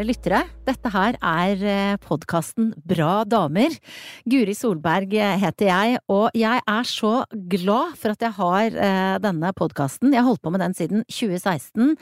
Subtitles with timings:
[0.00, 0.40] kjære lyttere.
[0.64, 3.74] Dette her er podkasten Bra damer.
[4.24, 10.14] Guri Solberg heter jeg, og jeg er så glad for at jeg har denne podkasten.
[10.14, 11.96] Jeg har holdt på med den siden 2016,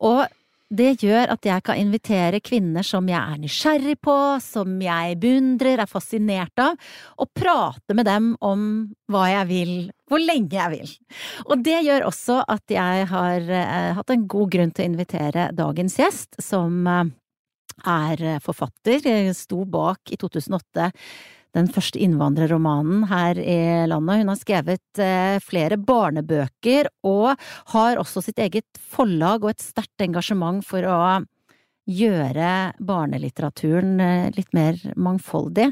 [0.00, 0.26] og
[0.68, 5.80] det gjør at jeg kan invitere kvinner som jeg er nysgjerrig på, som jeg beundrer,
[5.80, 6.76] er fascinert av,
[7.16, 8.66] og prate med dem om
[9.08, 9.72] hva jeg vil,
[10.08, 10.92] hvor lenge jeg vil.
[11.48, 15.48] Og det gjør også at jeg har eh, hatt en god grunn til å invitere
[15.56, 17.08] dagens gjest, som eh,
[17.86, 20.92] er forfatter, sto bak i 2008
[21.56, 24.22] den første innvandrerromanen her i landet.
[24.22, 27.34] Hun har skrevet eh, flere barnebøker, og
[27.72, 31.00] har også sitt eget forlag og et sterkt engasjement for å
[31.88, 35.70] gjøre barnelitteraturen eh, litt mer mangfoldig.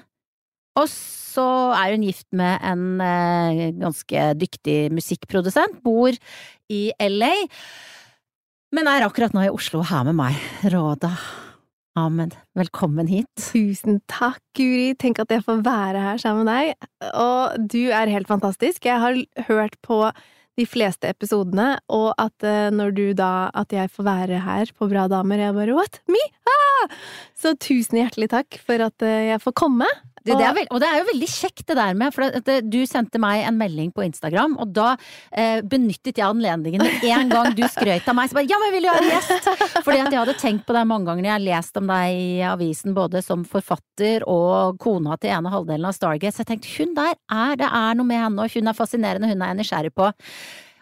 [0.77, 6.17] Og så er hun gift med en eh, ganske dyktig musikkprodusent, bor
[6.73, 7.35] i LA,
[8.75, 10.41] men er akkurat nå i Oslo her med meg.
[10.73, 11.15] Råda
[11.97, 13.29] Ahmed, velkommen hit.
[13.41, 14.91] Tusen takk, Guri.
[15.01, 16.89] Tenk at jeg får være her sammen med deg.
[17.17, 18.85] Og du er helt fantastisk.
[18.85, 19.17] Jeg har
[19.49, 20.03] hørt på
[20.61, 24.89] de fleste episodene, og at uh, når du da At jeg får være her på
[24.89, 26.01] Bra damer, jeg bare What?
[26.09, 26.21] Me?
[26.49, 26.93] Ah!
[27.37, 29.89] Så tusen hjertelig takk for at uh, jeg får komme.
[30.27, 32.81] Du, det veld, og det er jo veldig kjekt det der med, for det, du
[32.89, 34.89] sendte meg en melding på Instagram, og da
[35.31, 38.31] eh, benyttet jeg anledningen med en gang du skrøt av meg.
[38.31, 39.49] Så bare ja, men vil du ha gjest?
[39.87, 42.21] Fordi at jeg hadde tenkt på deg mange ganger når jeg har lest om deg
[42.21, 46.35] i avisen, både som forfatter og kona til ene halvdelen av Stargate.
[46.35, 49.31] Så jeg tenkte hun der er, det er noe med henne, og hun er fascinerende,
[49.31, 50.11] hun er jeg nysgjerrig på.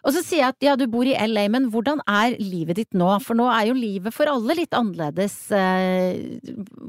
[0.05, 2.97] Og så sier jeg at ja, du bor i LA, men hvordan er livet ditt
[2.97, 3.09] nå?
[3.25, 5.37] For nå er jo livet for alle litt annerledes.
[5.57, 6.37] Eh,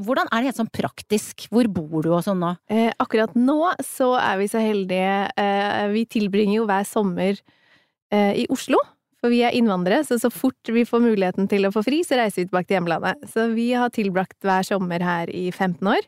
[0.03, 1.45] hvordan er det helt sånn praktisk?
[1.53, 2.51] Hvor bor du og sånn nå?
[2.67, 5.15] Eh, akkurat nå så er vi så heldige.
[5.39, 7.39] Eh, vi tilbringer jo hver sommer
[8.11, 8.81] eh, i Oslo.
[9.23, 12.19] For vi er innvandrere, så så fort vi får muligheten til å få fri, så
[12.19, 13.23] reiser vi tilbake til hjemlandet.
[13.31, 16.03] Så vi har tilbrakt hver sommer her i 15 år,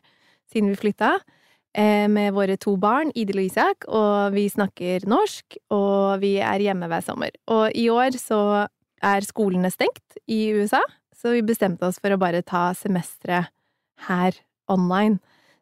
[0.52, 1.16] siden vi flytta.
[1.16, 1.37] Eh,
[1.76, 6.88] med våre to barn, Idil og Isak, og vi snakker norsk, og vi er hjemme
[6.90, 7.30] hver sommer.
[7.46, 8.66] Og i år så
[9.04, 10.80] er skolene stengt i USA,
[11.14, 13.52] så vi bestemte oss for å bare ta semesteret
[14.08, 14.38] her
[14.70, 15.18] online.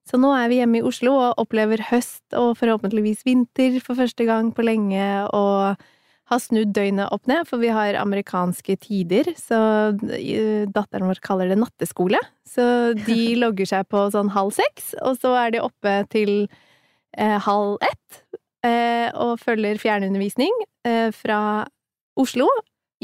[0.07, 4.27] Så nå er vi hjemme i Oslo og opplever høst og forhåpentligvis vinter for første
[4.29, 5.81] gang på lenge, og
[6.27, 9.59] har snudd døgnet opp ned, for vi har amerikanske tider, så
[9.95, 12.21] datteren vår kaller det natteskole.
[12.49, 16.33] Så de logger seg på sånn halv seks, og så er de oppe til
[17.17, 18.23] eh, halv ett
[18.67, 20.55] eh, og følger fjernundervisning
[20.89, 21.41] eh, fra
[22.19, 22.49] Oslo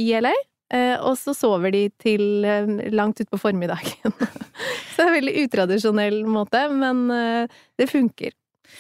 [0.01, 0.35] i LA.
[0.73, 4.15] Eh, og så sover de til eh, langt utpå formiddagen.
[4.93, 8.33] så det er en veldig utradisjonell måte, men eh, det funker.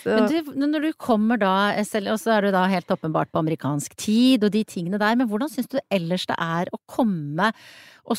[0.06, 3.94] Men du, når du kommer da, og så er du da helt åpenbart på amerikansk
[4.00, 7.53] tid og de tingene der, men hvordan syns du ellers det er å komme
[8.03, 8.19] og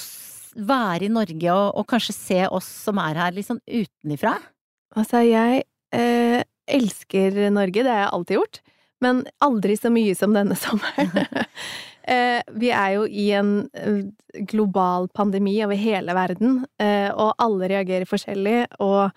[0.54, 4.38] være i Norge og, og kanskje se oss som er her, litt sånn utenifra?
[4.94, 5.64] Altså, jeg
[5.96, 8.62] eh, elsker Norge, det har jeg alltid gjort,
[9.04, 11.28] men aldri så mye som denne sommeren.
[12.14, 14.02] eh, vi er jo i en eh,
[14.50, 19.12] global pandemi over hele verden, eh, og alle reagerer forskjellig, og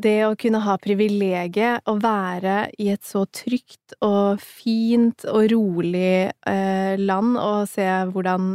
[0.00, 6.30] det å kunne ha privilegiet å være i et så trygt og fint og rolig
[6.48, 8.54] eh, land og se hvordan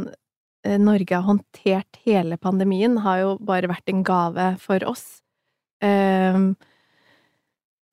[0.66, 5.06] eh, Norge har håndtert hele pandemien, har jo bare vært en gave for oss.
[5.78, 6.56] Um,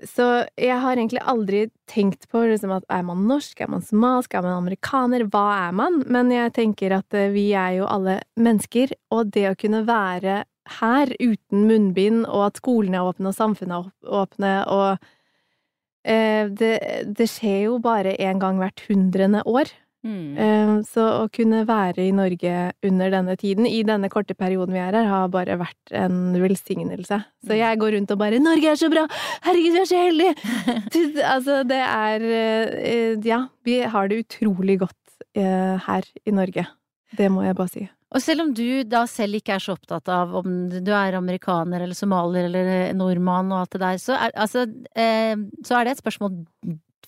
[0.04, 0.26] så
[0.60, 4.44] jeg har egentlig aldri tenkt på liksom, at er man norsk, er man somalisk, er
[4.44, 6.02] man amerikaner, hva er man?
[6.12, 10.44] Men jeg tenker at eh, vi er jo alle mennesker, og det å kunne være
[10.80, 14.98] her uten munnbind, og at skolene er åpne og samfunnet er åpne, og
[16.06, 16.76] eh, det,
[17.18, 19.72] det, skjer jo bare én gang hvert hundrende år.
[20.06, 20.38] Mm.
[20.38, 22.54] Eh, så å kunne være i Norge
[22.86, 27.24] under denne tiden, i denne korte perioden vi er her, har bare vært en velsignelse.
[27.42, 27.58] Så mm.
[27.58, 29.08] jeg går rundt og bare 'Norge er så bra!
[29.48, 30.36] Herregud, vi er så heldige!'
[31.34, 35.02] altså, det er eh, Ja, vi har det utrolig godt
[35.34, 36.68] eh, her i Norge.
[37.18, 37.90] Det må jeg bare si.
[38.14, 41.84] Og selv om du da selv ikke er så opptatt av om du er amerikaner
[41.84, 45.34] eller somalier eller nordmann og alt det der, så er, altså, eh,
[45.66, 46.38] så er det et spørsmål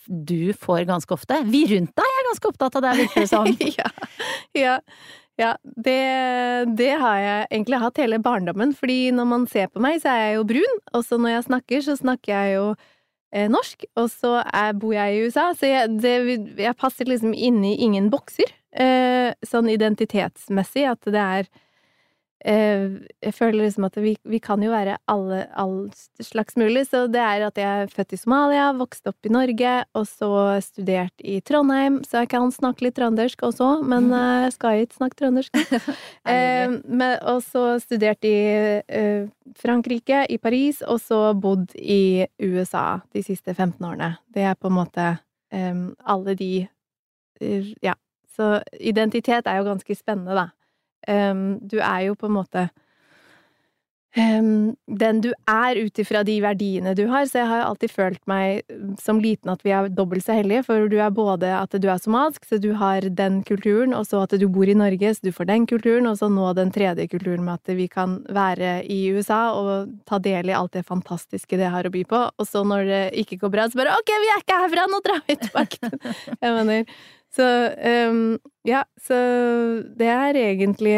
[0.07, 1.39] du får ganske ofte.
[1.51, 3.47] Vi rundt deg er ganske opptatt av det, virker det som.
[3.79, 3.89] ja.
[4.57, 4.75] ja.
[5.37, 5.99] Ja, det,
[6.79, 10.23] det, har jeg egentlig hatt hele barndommen, fordi når man ser på meg, så er
[10.23, 14.07] jeg jo brun, og så når jeg snakker, så snakker jeg jo eh, norsk, og
[14.09, 16.15] så er, bor jeg i USA, så jeg, det,
[16.57, 18.49] jeg passer liksom inn i ingen bokser.
[18.77, 21.49] Eh, sånn identitetsmessig, at det er
[22.45, 22.91] Eh,
[23.25, 25.89] jeg føler liksom at vi, vi kan jo være alle, all
[26.21, 29.73] slags mulig, så det er at jeg er født i Somalia, vokst opp i Norge,
[29.97, 30.29] og så
[30.61, 34.19] studert i Trondheim, så jeg kan snakke litt trøndersk også, men mhm.
[34.19, 35.59] eh, jeg skal ikke snakke trøndersk.
[36.35, 36.77] eh,
[37.33, 38.37] og så studert i
[38.85, 39.27] eh,
[39.57, 44.13] Frankrike, i Paris, og så bodd i USA de siste 15 årene.
[44.29, 45.13] Det er på en måte
[45.51, 46.51] eh, alle de
[47.85, 47.93] Ja.
[48.37, 50.49] Så identitet er jo ganske spennende, da.
[51.07, 52.67] Um, du er jo på en måte
[54.17, 58.21] um, den du er ut ifra de verdiene du har, så jeg har alltid følt
[58.29, 58.65] meg
[59.01, 62.01] som liten at vi er dobbelt så hellige, for du er både at du er
[62.01, 65.31] somalisk, så du har den kulturen, og så at du bor i Norge, så du
[65.35, 68.99] får den kulturen, og så nå den tredje kulturen med at vi kan være i
[69.15, 72.65] USA og ta del i alt det fantastiske det har å by på, og så
[72.67, 75.39] når det ikke går bra, så bare ok, vi er ikke herfra, nå drar vi
[75.45, 75.93] tilbake.
[76.43, 76.97] jeg mener
[77.35, 77.45] så
[78.09, 78.37] um,
[78.67, 79.17] ja, så
[79.99, 80.97] det er egentlig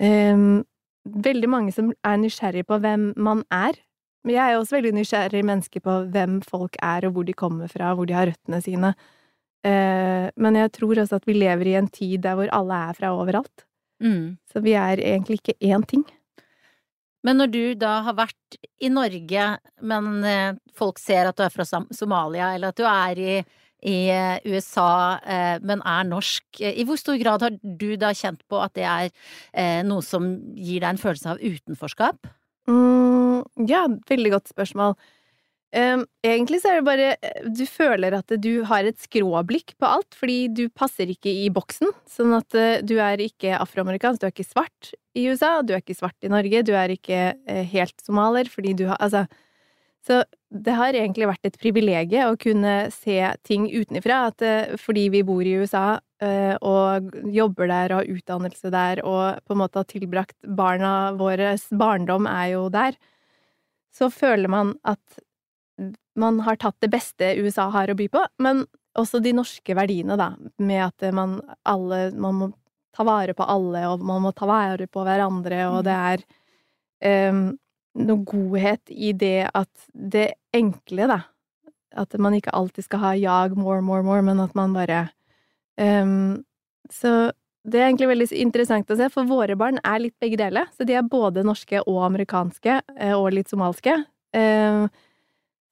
[0.00, 0.64] um,
[1.04, 3.78] veldig mange som er nysgjerrig på hvem man er.
[4.26, 7.70] Men jeg er også veldig nysgjerrig menneske på hvem folk er, og hvor de kommer
[7.70, 8.92] fra, hvor de har røttene sine.
[9.66, 12.98] Uh, men jeg tror også at vi lever i en tid der hvor alle er
[12.98, 13.66] fra overalt.
[14.02, 14.36] Mm.
[14.52, 16.04] Så vi er egentlig ikke én ting.
[17.26, 19.46] Men når du da har vært i Norge,
[19.82, 23.32] men eh, folk ser at du er fra Somalia, eller at du er i
[23.86, 26.60] i eh, USA, eh, men er norsk.
[26.60, 29.10] I hvor stor grad har du da kjent på at det er
[29.52, 32.26] eh, noe som gir deg en følelse av utenforskap?
[32.66, 34.98] Mm, ja, veldig godt spørsmål.
[35.76, 37.08] egentlig så er det bare
[37.52, 41.90] Du føler at du har et skråblikk på alt, fordi du passer ikke i boksen.
[42.08, 42.50] Sånn at
[42.86, 46.32] du er ikke afroamerikansk, du er ikke svart i USA, du er ikke svart i
[46.32, 47.34] Norge, du er ikke
[47.70, 49.26] helt somalier fordi du har Altså
[50.06, 50.22] så
[50.54, 54.26] det har egentlig vært et privilegium å kunne se ting utenfra.
[54.30, 59.02] At eh, fordi vi bor i USA eh, og jobber der og har utdannelse der
[59.02, 62.98] og på en måte har tilbrakt barna våres barndom er jo der,
[63.96, 65.20] så føler man at
[66.16, 68.64] man har tatt det beste USA har å by på, men
[68.96, 71.34] også de norske verdiene, da, med at man
[71.68, 72.48] alle Man må
[72.96, 76.22] ta vare på alle, og man må ta vare på hverandre, og det er
[77.28, 77.50] um,
[77.96, 81.20] noe godhet i det at det enkle, da
[81.96, 85.08] At man ikke alltid skal ha jag more, more, more, men at man bare
[85.80, 86.44] um,
[86.90, 87.32] Så
[87.66, 90.68] det er egentlig veldig interessant å se, for våre barn er litt begge deler.
[90.70, 93.96] Så de er både norske og amerikanske, eh, og litt somalske.
[94.30, 94.86] Um,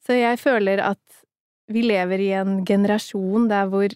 [0.03, 1.23] så jeg føler at
[1.71, 3.95] vi lever i en generasjon der hvor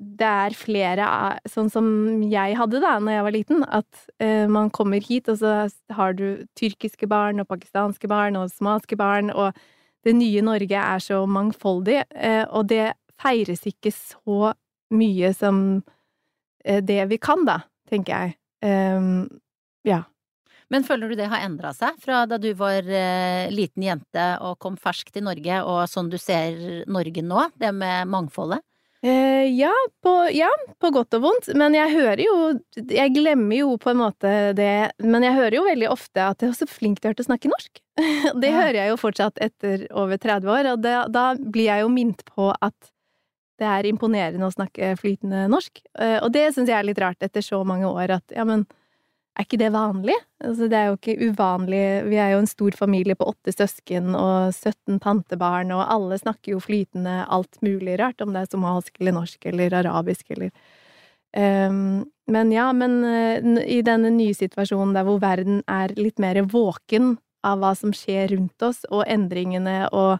[0.00, 1.08] det er flere
[1.50, 1.86] Sånn som
[2.24, 6.16] jeg hadde da når jeg var liten, at uh, man kommer hit, og så har
[6.16, 9.56] du tyrkiske barn og pakistanske barn og somaliske barn, og
[10.06, 14.54] det nye Norge er så mangfoldig, uh, og det feires ikke så
[14.96, 17.60] mye som uh, det vi kan, da,
[17.90, 18.38] tenker jeg.
[18.64, 19.28] Um,
[19.84, 20.06] ja.
[20.72, 22.86] Men føler du det har endra seg fra da du var
[23.50, 28.06] liten jente og kom fersk til Norge, og sånn du ser Norge nå, det med
[28.08, 28.62] mangfoldet?
[29.02, 31.48] Eh, ja, på, ja, på, godt og vondt.
[31.56, 32.34] Men jeg hører jo
[32.76, 36.52] Jeg glemmer jo på en måte det Men jeg hører jo veldig ofte at jeg
[36.52, 37.80] er så flink til å snakke norsk.
[38.42, 38.58] det ja.
[38.58, 42.24] hører jeg jo fortsatt etter over 30 år, og det, da blir jeg jo minnet
[42.28, 42.92] på at
[43.60, 45.82] det er imponerende å snakke flytende norsk.
[46.00, 48.64] Eh, og det syns jeg er litt rart etter så mange år, at ja, men
[49.38, 50.16] er ikke det vanlig?
[50.42, 51.82] Altså, det er jo ikke uvanlig.
[52.10, 56.54] Vi er jo en stor familie på åtte søsken og 17 tantebarn, og alle snakker
[56.54, 60.50] jo flytende alt mulig rart, om det er somalsk eller norsk eller arabisk eller
[61.36, 66.42] um, Men ja, men uh, i denne nye situasjonen der hvor verden er litt mer
[66.42, 67.16] våken
[67.46, 70.18] av hva som skjer rundt oss, og endringene og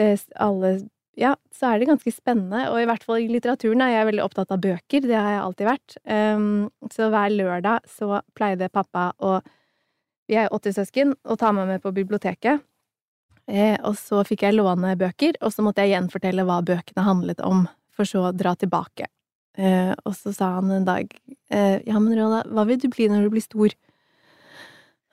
[0.00, 0.78] uh, alle
[1.16, 4.24] ja, så er det ganske spennende, og i hvert fall i litteraturen er jeg veldig
[4.26, 5.96] opptatt av bøker, det har jeg alltid vært.
[6.04, 6.48] Um,
[6.92, 9.38] så hver lørdag så pleide pappa å
[10.26, 12.64] Vi er åtte søsken, å ta meg med på biblioteket.
[13.46, 17.42] Eh, og så fikk jeg låne bøker, og så måtte jeg gjenfortelle hva bøkene handlet
[17.46, 19.06] om, for så å dra tilbake.
[19.54, 21.14] Eh, og så sa han en dag
[21.48, 23.72] eh, Ja, men Råda, hva vil du bli når du blir stor?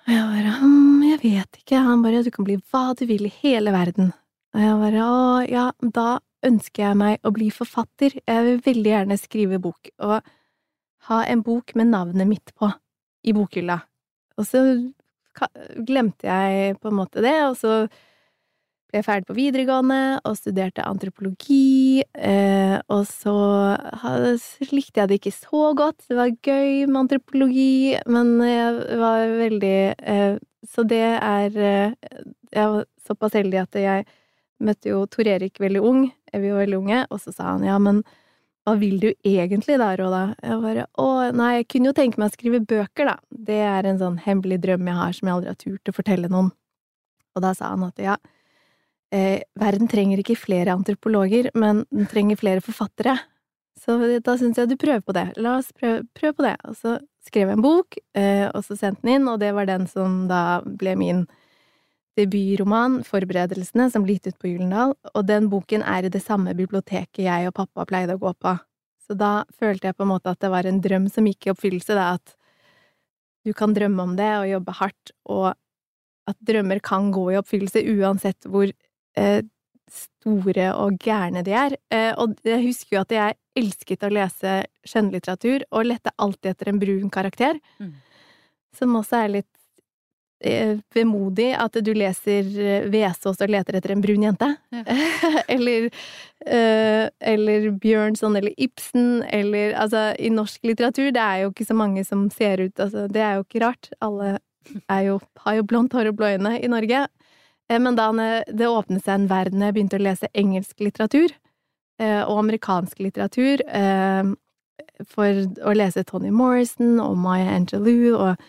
[0.03, 1.79] Og jeg bare hm, Jeg vet ikke.
[1.79, 4.12] Han bare Du kan bli hva du vil i hele verden.
[4.53, 5.17] Og jeg bare å
[5.50, 6.07] ja, da
[6.45, 8.19] ønsker jeg meg å bli forfatter.
[8.22, 10.19] Jeg vil veldig gjerne skrive bok, og
[11.10, 12.69] ha en bok med navnet mitt på,
[13.25, 13.79] i bokhylla.
[14.38, 14.63] Og så
[15.88, 17.74] glemte jeg på en måte det, og så
[18.93, 23.36] ble jeg ferdig på videregående og studerte antropologi, eh, og så
[24.69, 26.05] likte jeg det ikke så godt.
[26.05, 31.95] Det var gøy med antropologi, men jeg var veldig eh, Så det er eh,
[32.53, 34.05] Jeg var såpass heldig at jeg
[34.63, 37.77] møtte jo Tor Erik veldig ung, vi var veldig unge, og så sa han ja,
[37.81, 38.03] men
[38.63, 40.22] hva vil du egentlig da, Råda?
[40.39, 43.17] Jeg bare å, nei, jeg kunne jo tenke meg å skrive bøker, da.
[43.27, 46.31] Det er en sånn hemmelig drøm jeg har som jeg aldri har turt å fortelle
[46.31, 46.53] noen.
[47.36, 48.15] Og da sa han at ja,
[49.12, 53.17] eh, verden trenger ikke flere antropologer, men den trenger flere forfattere.
[53.83, 55.25] Så da syns jeg du prøver på det.
[55.43, 56.55] La oss prøve, prøve, på det.
[56.69, 59.67] Og så skrev jeg en bok, eh, og så sendte den inn, og det var
[59.67, 61.25] den som da ble min
[62.17, 66.53] debutroman, Forberedelsene, som ble gitt ut på Gyldendal, og den boken er i det samme
[66.58, 68.53] biblioteket jeg og pappa pleide å gå på.
[69.03, 71.53] Så da følte jeg på en måte at det var en drøm som gikk i
[71.53, 72.36] oppfyllelse, da, at
[73.43, 75.50] du kan drømme om det og jobbe hardt, og
[76.29, 78.70] at drømmer kan gå i oppfyllelse uansett hvor
[79.20, 79.41] eh,
[79.91, 81.75] store og gærne de er.
[81.91, 86.72] Eh, og jeg husker jo at jeg elsket å lese skjønnlitteratur, og lette alltid etter
[86.72, 87.91] en brun karakter, mm.
[88.79, 89.51] som også er litt
[90.94, 94.50] vemodig at du leser eh, Vesaas og leter etter en brun jente.
[94.76, 94.84] Ja.
[95.56, 95.88] eller,
[96.48, 101.78] uh, eller Bjørnson eller Ibsen eller Altså, i norsk litteratur, det er jo ikke så
[101.78, 103.92] mange som ser ut Altså, det er jo ikke rart.
[104.04, 104.38] Alle
[105.06, 107.06] jo, har jo blondt hår og blå øyne i Norge.
[107.72, 108.10] Men da
[108.48, 111.32] det åpnet seg en verden jeg begynte å lese engelsk litteratur,
[112.00, 113.64] og amerikansk litteratur,
[115.10, 118.44] for å lese Tony Morrison og Maya Angelou og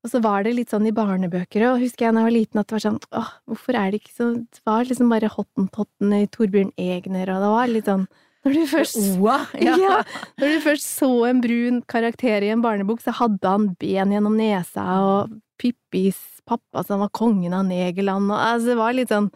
[0.00, 2.60] og så var det litt sånn i barnebøker, og husker jeg da jeg var liten
[2.62, 6.22] at det var sånn åh, hvorfor er det ikke så Det var liksom bare hottentottene
[6.24, 8.06] i Torbjørn Egner, og det var litt sånn
[8.40, 9.74] når du først Oa, ja.
[9.84, 9.98] ja.
[10.40, 14.38] Når du først så en brun karakter i en barnebok, så hadde han ben gjennom
[14.38, 19.28] nesa, og Pippis pappa som var kongen av Negerland, og altså, det var litt sånn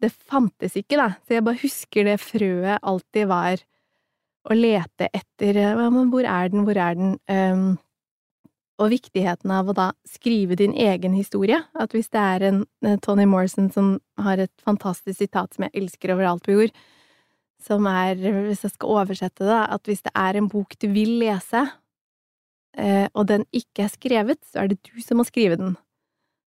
[0.00, 1.10] Det fantes ikke, da.
[1.26, 3.60] Så jeg bare husker det frøet alltid var
[4.48, 7.18] å lete etter Men hvor er den, hvor er den?
[7.28, 7.66] Um,
[8.80, 11.60] og viktigheten av å da skrive din egen historie.
[11.76, 15.82] At hvis det er en eh, Tony Morrison som har et fantastisk sitat som jeg
[15.82, 16.72] elsker overalt på jord,
[17.60, 21.18] som er, hvis jeg skal oversette det, at hvis det er en bok du vil
[21.20, 21.66] lese,
[22.80, 25.76] eh, og den ikke er skrevet, så er det du som må skrive den.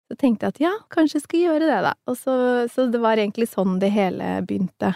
[0.09, 1.95] Så tenkte jeg at ja, kanskje jeg skal gjøre det, da.
[2.09, 2.35] Og så,
[2.73, 4.95] så det var egentlig sånn det hele begynte.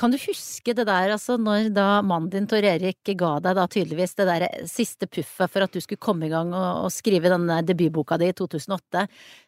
[0.00, 3.66] Kan du huske det der, altså når da mannen din Tor Erik ga deg da
[3.70, 7.30] tydeligvis det der siste puffet for at du skulle komme i gang og, og skrive
[7.30, 9.04] denne debutboka di i 2008,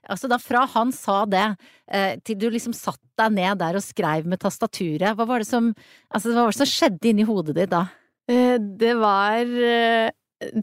[0.07, 1.49] altså da fra han sa det
[1.91, 5.51] eh, til du liksom satt deg ned der og skrev med tastaturet, hva var det
[5.51, 5.73] som,
[6.15, 7.89] altså hva var det som skjedde inni hodet ditt da?
[8.31, 10.15] Eh, det var eh,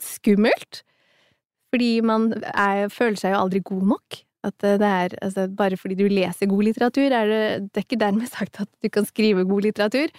[0.04, 0.84] skummelt.
[1.74, 4.20] Fordi man er, føler seg jo aldri god nok.
[4.44, 8.02] At det er altså, Bare fordi du leser god litteratur, er det, det er ikke
[8.02, 10.14] dermed sagt at du kan skrive god litteratur.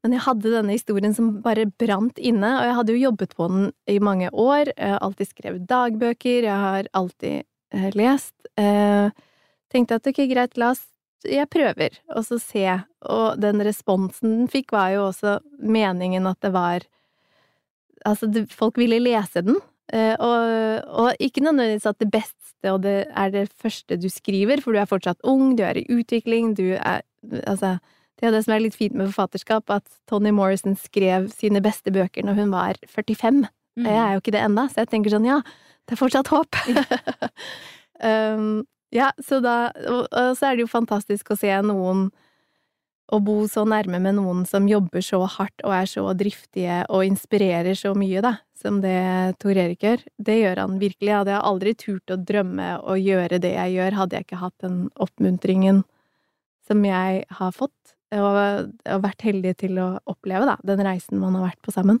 [0.00, 3.48] Men jeg hadde denne historien som bare brant inne, og jeg hadde jo jobbet på
[3.52, 4.72] den i mange år.
[4.72, 7.42] Jeg har alltid skrevet dagbøker, jeg har alltid
[7.76, 8.34] eh, lest.
[8.56, 9.12] Eh,
[9.70, 10.86] tenkte at ok, greit, la oss
[11.28, 12.64] Jeg prøver, og så se.
[13.04, 16.88] Og den responsen den fikk, var jo også meningen at det var
[18.08, 23.06] Altså, folk ville lese den, Eh, og, og, ikke nødvendigvis at det beste og det
[23.16, 26.76] er det første du skriver, for du er fortsatt ung, du er i utvikling, du
[26.76, 27.78] er Altså,
[28.20, 31.92] det er det som er litt fint med forfatterskap, at Tony Morrison skrev sine beste
[31.92, 33.44] bøker når hun var 45.
[33.76, 33.84] Mm.
[33.84, 35.40] Jeg er jo ikke det ennå, så jeg tenker sånn, ja,
[35.84, 36.58] det er fortsatt håp.
[38.10, 39.56] um, ja, så da
[39.86, 42.08] og, og så er det jo fantastisk å se noen
[43.10, 47.08] å bo så nærme med noen som jobber så hardt og er så driftige og
[47.08, 51.08] inspirerer så mye, da, som det Tor Erik gjør, det gjør han virkelig.
[51.08, 54.56] Jeg hadde aldri turt å drømme å gjøre det jeg gjør, hadde jeg ikke hatt
[54.66, 55.82] den oppmuntringen
[56.68, 58.36] som jeg har fått, og,
[58.86, 62.00] og vært heldig til å oppleve, da, den reisen man har vært på sammen.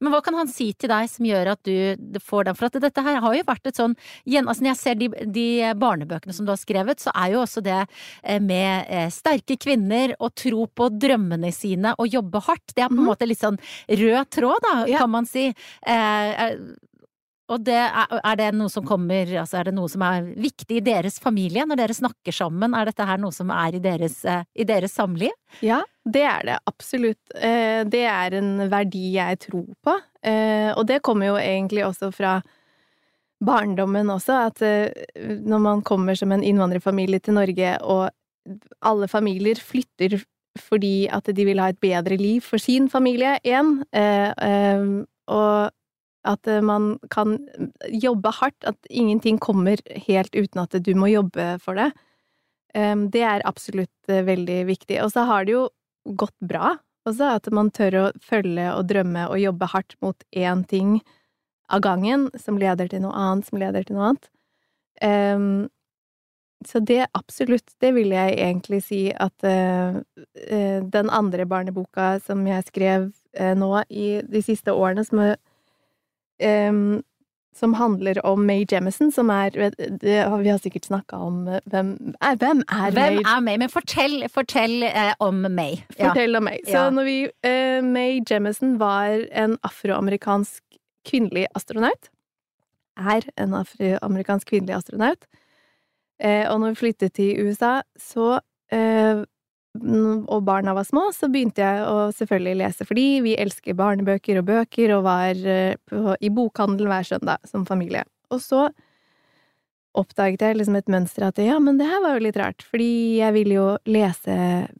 [0.00, 2.58] Men hva kan han si til deg som gjør at du får den?
[2.58, 3.96] For at dette her har jo vært et sånn
[4.42, 5.46] altså Når jeg ser de, de
[5.78, 10.14] barnebøkene som du har skrevet, så er jo også det eh, med eh, sterke kvinner
[10.18, 12.74] og tro på drømmene sine og jobbe hardt.
[12.74, 13.10] Det er på en mhm.
[13.12, 15.48] måte litt sånn rød tråd, da, kan man si.
[15.50, 16.46] Eh,
[17.50, 20.84] og det, er det noe som kommer Altså er det noe som er viktig i
[20.84, 22.76] deres familie når dere snakker sammen?
[22.76, 25.34] Er dette her noe som er i deres, eh, i deres samliv?
[25.64, 27.20] Ja, det er det absolutt.
[27.34, 29.98] Eh, det er en verdi jeg tror på.
[30.22, 32.38] Eh, og det kommer jo egentlig også fra
[33.42, 34.60] barndommen også, at
[35.18, 38.12] når man kommer som en innvandrerfamilie til Norge, og
[38.86, 40.20] alle familier flytter
[40.62, 43.80] fordi at de vil ha et bedre liv for sin familie igjen,
[45.26, 45.74] og
[46.28, 47.36] at eh, man kan
[47.88, 51.90] jobbe hardt, at ingenting kommer helt uten at du må jobbe for det.
[52.72, 55.00] Det er absolutt eh, veldig viktig.
[55.04, 55.66] Og så har det jo
[56.18, 56.76] gått bra
[57.08, 61.00] også, at man tør å følge og drømme og jobbe hardt mot én ting
[61.72, 64.28] av gangen, som leder til noe annet, som leder til noe annet.
[66.62, 69.98] så det absolutt, det vil jeg egentlig si at eh,
[70.94, 73.08] den andre barneboka som jeg skrev
[73.58, 75.36] nå i de siste årene som, er,
[76.42, 77.02] em,
[77.54, 81.90] som handler om May Jemison, som er det, Vi har sikkert snakka om eh, hvem
[82.20, 83.24] er, Hvem er Hvem May?
[83.34, 83.58] er May?
[83.60, 85.76] Men fortell, fortell eh, om May.
[85.98, 86.08] Ja.
[86.08, 86.58] Fortell om May.
[86.64, 86.90] Så Ja.
[86.90, 90.62] når vi eh, May Jemison var en afroamerikansk
[91.08, 92.08] kvinnelig astronaut.
[92.96, 95.26] Er en afroamerikansk kvinnelig astronaut.
[96.20, 98.38] Eh, og når vi flyttet til USA, så
[98.72, 99.24] eh,
[99.72, 104.48] og barna var små, så begynte jeg å selvfølgelig lese fordi vi elsker barnebøker og
[104.50, 105.76] bøker, og var eh,
[106.20, 108.04] i bokhandel hver søndag som familie.
[108.32, 108.66] Og så
[109.96, 113.18] oppdaget jeg liksom et mønster at ja, men det her var jo litt rart, fordi
[113.18, 114.36] jeg ville jo lese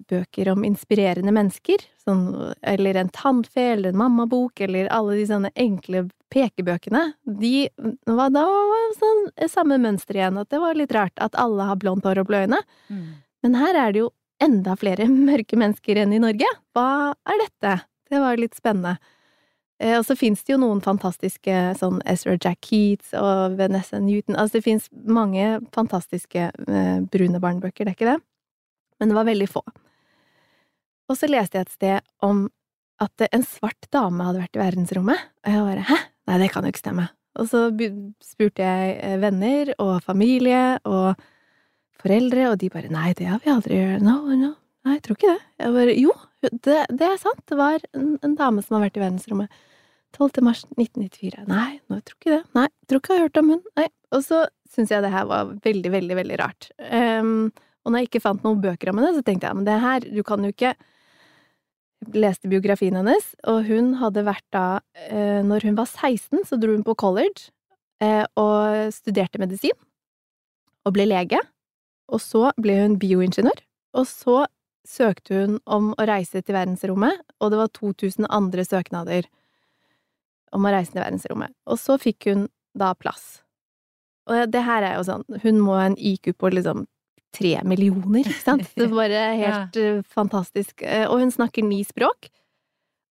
[0.08, 5.52] bøker om inspirerende mennesker, sånn, eller en tannfe, eller en mammabok, eller alle de sånne
[5.52, 7.10] enkle pekebøkene.
[7.40, 7.68] De
[8.08, 8.46] var da
[8.96, 12.32] sånn samme mønster igjen, at det var litt rart at alle har blondt hår og
[12.32, 12.62] blå øyne.
[12.88, 13.06] Mm.
[13.44, 14.10] Men her er det jo
[14.42, 16.48] enda flere mørke mennesker enn i Norge.
[16.76, 16.86] Hva
[17.28, 17.74] er dette?
[18.12, 18.96] Det var litt spennende.
[19.80, 24.36] Eh, Og så fins det jo noen fantastiske sånn Ezra Jack Keats og Vanessa Newton
[24.36, 28.18] Altså det fins mange fantastiske eh, brune barnebøker, det er ikke det?
[29.00, 29.62] Men det var veldig få.
[31.10, 32.44] Og så leste jeg et sted om
[33.02, 35.96] at en svart dame hadde vært i verdensrommet, og jeg bare hæ?
[36.30, 37.08] Nei, det kan jo ikke stemme.
[37.40, 37.64] Og så
[38.22, 41.18] spurte jeg eh, venner og familie og
[42.02, 44.04] foreldre, og de bare nei, det har vi aldri gjort.
[44.06, 44.52] No, no,
[44.86, 45.42] nei, jeg tror ikke det.
[45.62, 46.14] Jeg bare jo,
[46.50, 47.42] det, det er sant.
[47.48, 49.60] Det var en, en dame som har vært i verdensrommet.
[50.12, 50.42] 12.
[50.44, 51.46] mars 1994.
[51.48, 52.42] Nei, nå jeg tror ikke det.
[52.58, 53.60] Nei, jeg tror ikke jeg har hørt om hun.
[53.80, 53.88] Nei.
[54.12, 54.40] Og så
[54.72, 56.68] syns jeg det her var veldig, veldig, veldig rart.
[56.84, 59.78] Um, og når jeg ikke fant noen bøker om henne, så tenkte jeg men det
[59.82, 60.74] her, du kan jo ikke
[62.18, 64.66] leste biografien hennes, og hun hadde vært da
[65.06, 67.52] eh, Når hun var 16, så dro hun på college
[68.02, 69.76] eh, og studerte medisin.
[70.82, 71.38] Og ble lege.
[72.10, 73.62] Og så ble hun bioingeniør.
[73.98, 74.42] Og så
[74.88, 79.28] søkte hun om å reise til verdensrommet, og det var 2000 andre søknader
[80.52, 81.54] om å reise til verdensrommet.
[81.70, 83.42] Og så fikk hun da plass.
[84.30, 86.86] Og det her er jo sånn, hun må ha en IQ på liksom
[87.32, 88.68] tre millioner, ikke sant?
[88.76, 89.92] Det er bare helt ja.
[90.12, 90.82] fantastisk.
[90.84, 92.28] Eh, Og hun snakker ni språk.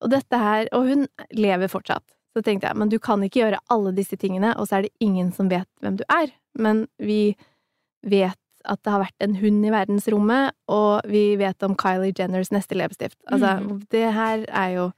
[0.01, 1.07] Og dette her, og hun
[1.37, 2.05] lever fortsatt.
[2.31, 4.93] Så tenkte jeg, men du kan ikke gjøre alle disse tingene, og så er det
[5.03, 6.31] ingen som vet hvem du er.
[6.57, 7.35] Men vi
[8.07, 8.37] vet
[8.69, 12.77] at det har vært en hund i verdensrommet, og vi vet om Kylie Jenners neste
[12.77, 13.17] leppestift.
[13.27, 13.79] Altså, mm.
[13.93, 14.89] det her er jo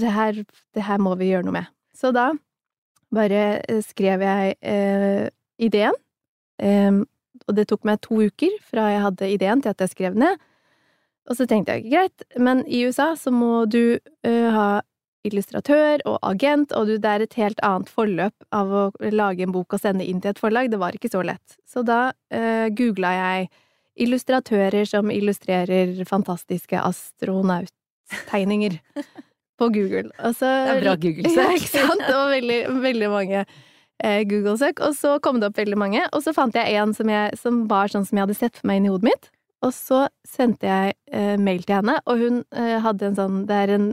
[0.00, 0.40] det her,
[0.74, 1.70] det her må vi gjøre noe med.
[1.94, 2.32] Så da
[3.14, 5.28] bare eh, skrev jeg eh,
[5.62, 5.94] ideen,
[6.58, 7.04] eh,
[7.44, 10.26] og det tok meg to uker fra jeg hadde ideen til at jeg skrev den
[10.26, 10.42] ned.
[11.30, 14.82] Og så tenkte jeg greit, men i USA så må du eh, ha
[15.24, 18.84] illustratør og agent, og du, det er et helt annet forløp av å
[19.14, 20.70] lage en bok og sende inn til et forlag.
[20.72, 21.58] Det var ikke så lett.
[21.68, 23.50] Så da eh, googla jeg
[24.04, 28.80] illustratører som illustrerer fantastiske astronauttegninger
[29.60, 30.10] på Google.
[30.18, 31.38] Og så, Det er bra Google-søk.
[31.40, 32.04] Ja, ikke sant?
[32.04, 36.04] Det var veldig, veldig mange eh, Google-søk, og så kom det opp veldig mange.
[36.12, 38.70] Og så fant jeg en som, jeg, som var sånn som jeg hadde sett for
[38.70, 39.30] meg i hodet mitt.
[39.64, 43.60] Og så sendte jeg eh, mail til henne, og hun eh, hadde en sånn Det
[43.62, 43.86] er en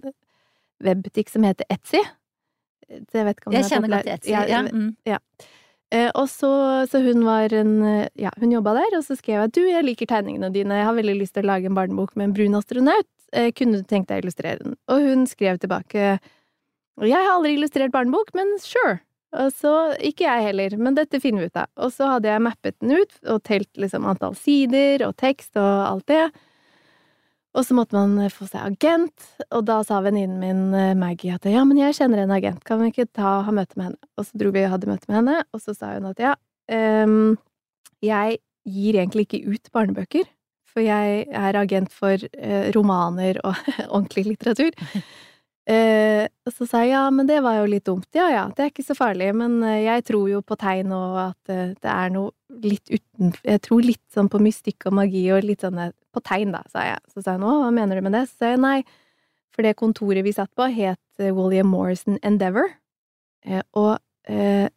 [0.85, 2.01] webbutikk som heter Etsy.
[2.91, 4.31] Jeg vet ikke om Jeg er kjenner godt til Etsy.
[4.33, 4.93] Ja, Ja, mm.
[5.91, 6.49] Eh, og så,
[6.87, 7.73] så hun var en
[8.15, 10.87] Ja, hun jobba der, og så skrev jeg at du, jeg liker tegningene dine, jeg
[10.87, 13.09] har veldig lyst til å lage en barnebok med en brun astronaut.
[13.35, 14.77] Eh, kunne du tenkt deg å illustrere den?
[14.91, 16.19] Og hun skrev tilbake
[17.01, 18.99] jeg har aldri illustrert barnebok, men sure.
[19.31, 21.69] Og så ikke jeg heller, men dette finner vi ut av.
[21.79, 25.85] Og så hadde jeg mappet den ut og telt liksom antall sider og tekst og
[25.87, 26.25] alt det.
[27.51, 31.47] Og så måtte man få seg agent, og da sa venninnen min eh, Maggie at
[31.51, 34.11] ja, men jeg kjenner en agent, kan vi ikke ta, ha møte med henne?
[34.15, 36.35] Og så dro vi og hadde møte med henne, og så sa hun at ja,
[36.71, 37.33] um,
[38.01, 40.29] jeg gir egentlig ikke ut barnebøker,
[40.71, 43.59] for jeg er agent for uh, romaner og
[43.95, 44.71] ordentlig litteratur.
[45.67, 48.07] Uh, og så sa jeg ja, men det var jo litt dumt.
[48.15, 51.19] Ja ja, det er ikke så farlig, men eh, jeg tror jo på tegn og
[51.27, 52.31] at uh, det er noe
[52.63, 56.23] litt uten Jeg tror litt sånn på mystikk og magi og litt sånn eh, På
[56.25, 56.99] tegn, da, sa jeg.
[57.13, 58.25] Så sa hun å, hva mener du med det?
[58.29, 58.79] Så sa jeg nei,
[59.55, 62.73] for det kontoret vi satt på, het eh, William Morrison Endeavour.
[63.47, 63.95] Eh, og
[64.27, 64.67] eh,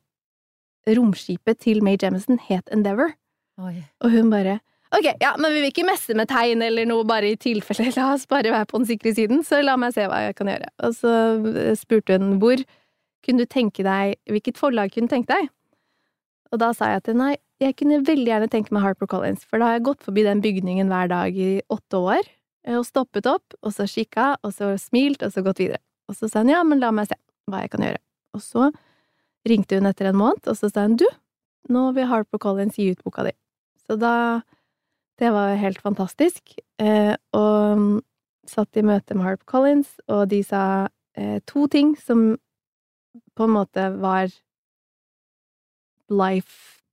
[0.86, 3.14] romskipet til May Jemison het Endeavour.
[3.62, 3.82] Oi.
[4.02, 4.60] Og hun bare
[4.94, 7.88] Ok, ja, men vi vil ikke messe med tegn eller noe, bare i tilfelle.
[7.96, 10.52] La oss bare være på den sikre siden, så la meg se hva jeg kan
[10.52, 10.68] gjøre.
[10.86, 11.14] Og så
[11.80, 12.62] spurte hun hvor
[13.24, 15.48] kunne du tenke deg Hvilket forlag kunne du tenke deg?
[16.52, 19.44] Og da sa jeg til henne nei, jeg kunne veldig gjerne tenke meg Harper Collins,
[19.48, 22.30] for da har jeg gått forbi den bygningen hver dag i åtte år,
[22.66, 25.82] eh, og stoppet opp, og så kikka, og så smilt, og så gått videre.
[26.08, 27.18] Og så sa hun ja, men la meg se
[27.50, 28.02] hva jeg kan gjøre.
[28.36, 28.70] Og så
[29.48, 31.06] ringte hun etter en måned, og så sa hun du,
[31.72, 33.36] nå vil Harper Collins gi ut boka di.
[33.86, 34.42] Så da
[35.14, 36.56] Det var helt fantastisk.
[36.82, 38.02] Eh, og
[38.50, 42.34] satt i møte med HarperCollins, og de sa eh, to ting som
[43.38, 44.32] på en måte var
[46.10, 46.83] life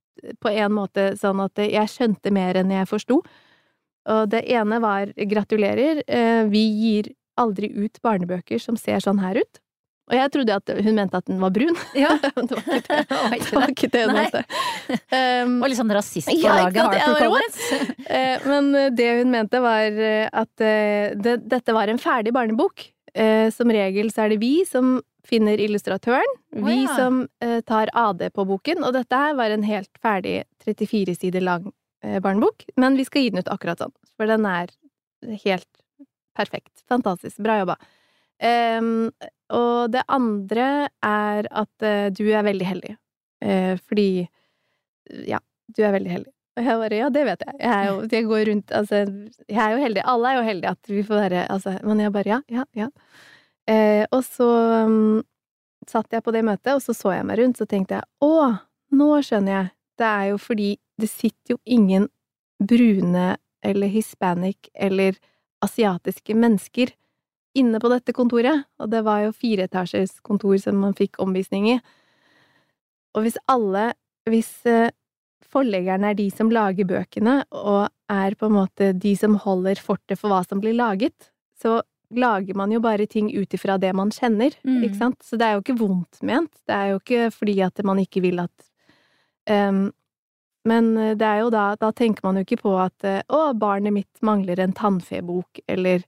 [0.42, 3.20] På en måte sånn at jeg skjønte mer enn jeg forsto.
[4.12, 9.38] Og det ene var gratulerer, eh, vi gir aldri ut barnebøker som ser sånn her
[9.40, 9.60] ut.
[10.10, 11.76] Og jeg trodde at hun mente at den var brun.
[11.96, 12.16] Ja.
[12.20, 13.04] det var ikke det.
[13.08, 14.42] Det var ikke Det var ikke det hun mente.
[15.14, 17.60] Um, Og litt sånn rasist på Ja, laget, Harper Collins.
[18.12, 22.88] Eh, Men det hun mente var eh, at det, dette var en ferdig barnebok.
[23.52, 24.94] Som regel så er det vi som
[25.28, 26.96] finner illustratøren, vi Å, ja.
[26.98, 31.44] som eh, tar AD på boken, og dette her var en helt ferdig 34 sider
[31.44, 31.70] lang
[32.04, 34.72] eh, barnebok, men vi skal gi den ut akkurat sånn, for den er
[35.44, 35.68] helt
[36.36, 36.82] perfekt.
[36.88, 37.38] Fantastisk.
[37.44, 37.76] Bra jobba.
[38.42, 39.12] Um,
[39.54, 42.96] og det andre er at uh, du er veldig heldig,
[43.42, 44.28] Uh, fordi
[45.26, 46.30] Ja, du er veldig heldig.
[46.54, 47.54] Og jeg bare, ja, det vet jeg.
[47.58, 49.00] Jeg, jo, jeg går rundt, altså,
[49.48, 50.04] jeg er jo heldig.
[50.12, 52.86] Alle er jo heldige at vi får være, altså, men jeg bare, ja, ja, ja.
[53.70, 54.48] Eh, og så
[54.88, 55.20] um,
[55.88, 58.56] satt jeg på det møtet, og så så jeg meg rundt, så tenkte jeg, å,
[58.96, 59.70] nå skjønner jeg.
[60.00, 60.70] Det er jo fordi
[61.00, 62.08] det sitter jo ingen
[62.62, 65.18] brune eller hispanic eller
[65.62, 66.92] asiatiske mennesker
[67.58, 71.78] inne på dette kontoret, og det var jo fireetasjes kontor som man fikk omvisning i.
[73.12, 73.90] Og hvis alle,
[74.30, 74.94] hvis eh,
[75.52, 80.20] forleggerne er de som lager bøkene, og er på en måte de som holder fortet
[80.20, 81.28] for hva som blir laget,
[81.60, 81.82] så
[82.16, 84.82] lager man jo bare ting ut ifra det man kjenner, Mm.
[84.84, 85.18] ikke sant?
[85.22, 88.22] Så det er jo ikke vondt ment, det er jo ikke fordi at man ikke
[88.22, 88.70] vil at
[89.50, 89.92] um,
[90.64, 93.52] Men eh, det er jo da, da tenker man jo ikke på at eh, å,
[93.58, 96.04] barnet mitt mangler en tannfebok, eller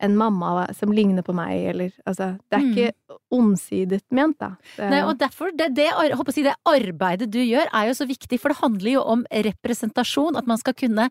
[0.00, 2.70] en mamma som ligner på meg, eller altså Det er Mm.
[2.76, 4.52] ikke ondsidet ment, da.
[4.76, 5.88] Det Nei, og derfor, det, det,
[6.34, 10.36] si, det arbeidet du gjør er jo så viktig, for det handler jo om representasjon.
[10.38, 11.08] At man skal kunne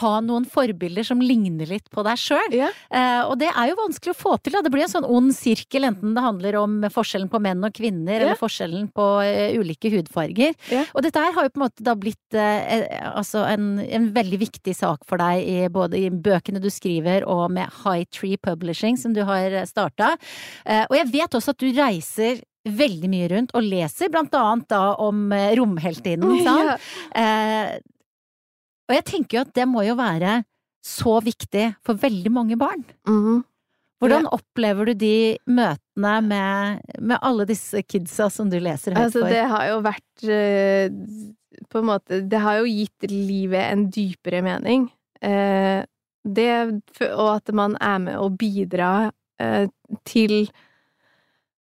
[0.00, 2.52] ha noen forbilder som ligner litt på deg sjøl.
[2.56, 2.70] Ja.
[2.90, 4.56] Eh, og det er jo vanskelig å få til.
[4.56, 4.62] Da.
[4.64, 8.14] Det blir en sånn ond sirkel, enten det handler om forskjellen på menn og kvinner,
[8.18, 8.26] Ja.
[8.28, 10.54] eller forskjellen på uh, ulike hudfarger.
[10.72, 10.84] Ja.
[10.94, 14.38] Og dette her har jo på en måte da blitt eh, altså en, en veldig
[14.40, 18.98] viktig sak for deg i både i bøkene du skriver og med High Tree Publishing,
[19.00, 20.14] som du har starta.
[20.64, 24.68] Eh, og jeg vet også at du reiser veldig mye rundt og leser, blant annet
[24.72, 26.70] da om eh, romheltinnen, sant?
[26.72, 26.76] Ja.
[27.20, 27.74] Eh,
[28.88, 30.42] og jeg tenker jo at det må jo være
[30.84, 32.82] så viktig for veldig mange barn.
[33.08, 33.44] Mm.
[34.02, 35.14] Hvordan opplever du de
[35.48, 39.32] møtene med, med alle disse kidsa som du leser høyt Altså, for?
[39.32, 40.96] det har jo vært eh,
[41.72, 44.90] På en måte Det har jo gitt livet en dypere mening.
[45.24, 45.86] Eh,
[46.24, 46.80] det,
[47.12, 49.66] og at man er med å bidra eh,
[50.08, 50.48] til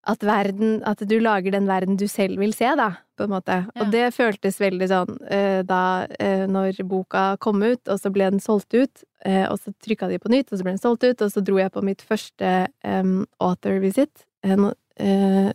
[0.04, 3.56] at verden At du lager den verden du selv vil se, da, på en måte.
[3.64, 3.72] Ja.
[3.80, 8.28] Og det føltes veldig sånn eh, da eh, når boka kom ut, og så ble
[8.34, 11.08] den solgt ut, eh, og så trykka de på nytt, og så ble den solgt
[11.08, 12.52] ut, og så dro jeg på mitt første
[12.84, 15.54] em, author visit, en eh,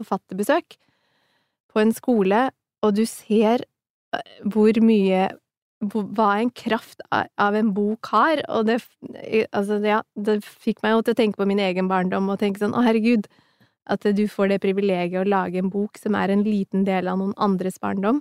[0.00, 0.76] forfatterbesøk,
[1.70, 2.48] på en skole,
[2.84, 5.30] og du ser eh, hvor mye
[5.80, 8.80] hva en kraft av en bok har, og det,
[9.56, 12.60] altså, ja, det fikk meg jo til å tenke på min egen barndom og tenke
[12.60, 13.26] sånn, å herregud,
[13.90, 17.16] at du får det privilegiet å lage en bok som er en liten del av
[17.18, 18.20] noen andres barndom.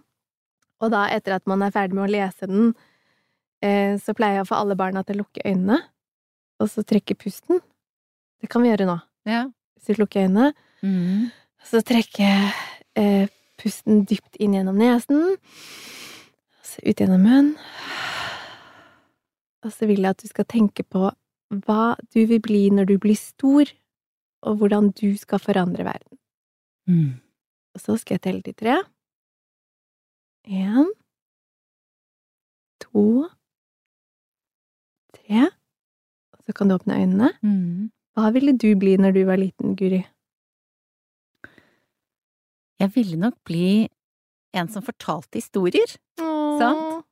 [0.80, 2.72] Og da, etter at man er ferdig med å lese den,
[3.62, 5.82] eh, så pleier jeg å få alle barna til å lukke øynene,
[6.64, 7.60] og så trekke pusten.
[8.40, 8.98] Det kan vi gjøre nå.
[9.28, 9.46] Ja.
[9.86, 11.28] Vi lukker øynene, Mm.
[11.68, 12.54] så trekker
[12.96, 13.28] eh,
[13.60, 15.36] pusten dypt inn gjennom nesen,
[16.86, 17.56] ut gjennom munnen.
[19.66, 21.10] Og så vil jeg at du skal tenke på
[21.66, 23.68] hva du vil bli når du blir stor,
[24.48, 26.20] og hvordan du skal forandre verden.
[26.88, 27.20] Mm.
[27.76, 28.78] Og så skal jeg telle til tre.
[30.48, 30.88] Én,
[32.82, 33.28] to,
[35.18, 35.50] tre.
[36.34, 37.34] Og så kan du åpne øynene.
[37.44, 37.92] Mm.
[38.16, 40.02] Hva ville du bli når du var liten, Guri?
[42.80, 43.90] Jeg ville nok bli
[44.56, 45.98] en som fortalte historier.
[46.60, 47.06] Sant?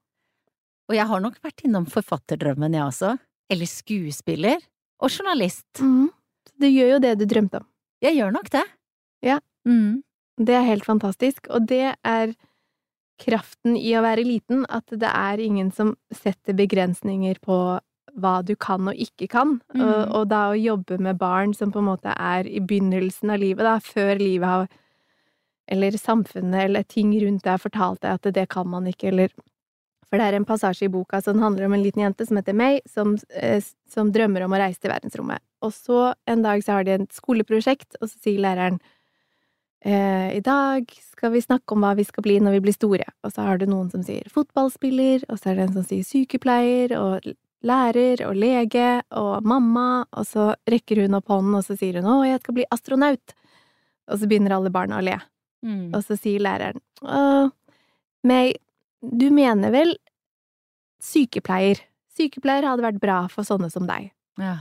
[0.87, 3.13] Og jeg har nok vært innom forfatterdrømmen, jeg også.
[3.51, 4.61] Eller skuespiller.
[5.03, 5.65] Og journalist.
[5.83, 6.09] Mm.
[6.57, 7.65] Du gjør jo det du drømte om.
[8.01, 8.63] Jeg gjør nok det.
[9.25, 9.39] Ja.
[9.67, 10.03] Mm.
[10.39, 12.33] Det er helt fantastisk, og det er
[13.17, 17.57] kraften i å være liten, at det er ingen som setter begrensninger på
[18.17, 19.81] hva du kan og ikke kan, Mm.
[19.81, 23.39] og, og da å jobbe med barn som på en måte er i begynnelsen av
[23.41, 24.67] livet, da, før livet har
[25.67, 29.29] Eller samfunnet eller ting rundt deg fortalte fortalt at det kan man ikke, eller
[30.07, 32.55] For det er en passasje i boka som handler om en liten jente som heter
[32.55, 35.43] May, som, eh, som drømmer om å reise til verdensrommet.
[35.61, 38.79] Og så en dag så har de et skoleprosjekt, og så sier læreren
[39.83, 43.03] eh, i dag skal vi snakke om hva vi skal bli når vi blir store.
[43.27, 46.07] Og så har du noen som sier fotballspiller, og så er det en som sier
[46.07, 47.27] sykepleier, og
[47.67, 52.07] lærer og lege og mamma, og så rekker hun opp hånden, og så sier hun
[52.07, 53.35] 'Å, jeg skal bli astronaut'.
[54.07, 55.19] Og så begynner alle barna å le.
[55.65, 55.93] Mm.
[55.95, 57.51] Og så sier læreren 'Å,
[58.23, 58.53] May,
[59.01, 59.95] du mener vel
[61.01, 61.79] sykepleier?
[62.17, 64.11] Sykepleier hadde vært bra for sånne som deg'.
[64.41, 64.57] Ja.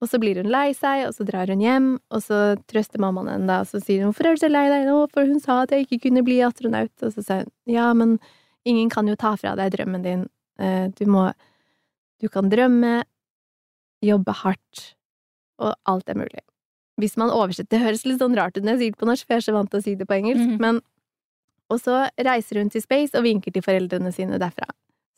[0.00, 3.28] Og så blir hun lei seg, og så drar hun hjem, og så trøster mammaen
[3.28, 5.62] henne og så sier hun 'Hvorfor er du så lei deg nå?' For hun sa
[5.62, 6.90] at jeg ikke kunne bli astronaut.
[7.02, 8.18] Og så sier hun 'Ja, men
[8.64, 10.28] ingen kan jo ta fra deg drømmen din.
[10.58, 11.32] Eh, Du må
[12.20, 13.02] Du kan drømme,
[14.02, 14.94] jobbe hardt,
[15.58, 16.42] og alt er mulig.
[17.00, 19.26] Hvis man oversetter Det høres litt sånn rart ut når jeg sier det på norsk,
[19.26, 20.58] for jeg er så vant til å si det på engelsk, Mhm.
[20.60, 20.80] men
[21.70, 24.66] Og så reiser hun til space og vinker til foreldrene sine derfra.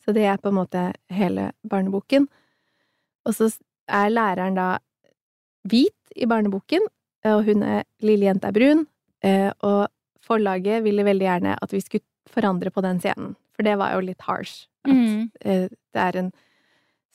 [0.05, 2.27] Så det er på en måte hele barneboken.
[3.25, 3.47] Og så
[3.89, 4.77] er læreren da
[5.67, 6.85] hvit i barneboken,
[7.25, 8.85] og hun er lille jenta er brun,
[9.23, 9.87] eh, og
[10.21, 14.01] forlaget ville veldig gjerne at vi skulle forandre på den scenen, for det var jo
[14.05, 14.67] litt harsh.
[14.85, 15.31] At Mm.
[15.43, 16.31] det er en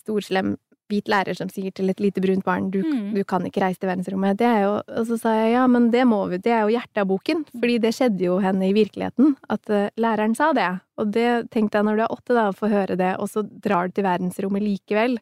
[0.02, 0.56] stor, slem
[0.88, 3.14] hvit lærer som sier til et lite brunt barn du, Mm.
[3.14, 4.36] du kan ikke reise til verdensrommet.
[4.40, 6.72] Det er jo, og så sa jeg ja, men det må vi, det er jo
[6.76, 10.68] hjertet av boken, fordi det skjedde jo henne i virkeligheten, at uh, læreren sa det.
[10.96, 13.42] Og det tenkte jeg når du er åtte, da, å få høre det, og så
[13.44, 15.18] drar du til verdensrommet likevel.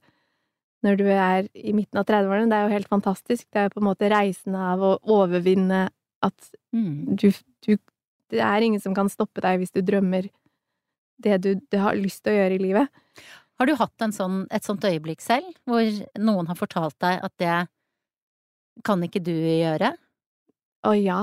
[0.85, 2.47] Når du er i midten av 30-årene.
[2.53, 3.47] Det er jo helt fantastisk.
[3.51, 5.89] Det er jo på en måte reisen av å overvinne
[6.23, 7.17] at Mm.
[7.17, 7.31] du,
[7.67, 7.77] du
[8.31, 10.29] Det er ingen som kan stoppe deg hvis du drømmer
[11.19, 12.89] det du, du har lyst til å gjøre i livet.
[13.57, 15.85] Har du hatt sånn, et sånt øyeblikk selv, hvor
[16.21, 17.57] noen har fortalt deg at det
[18.85, 19.95] kan ikke du gjøre?
[20.87, 21.21] Å ja,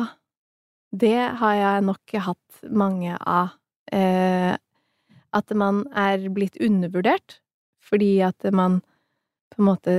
[0.90, 3.54] det har jeg nok hatt mange av.
[3.94, 4.56] Eh,
[5.34, 7.40] at man er blitt undervurdert
[7.84, 8.80] fordi at man
[9.54, 9.96] på en måte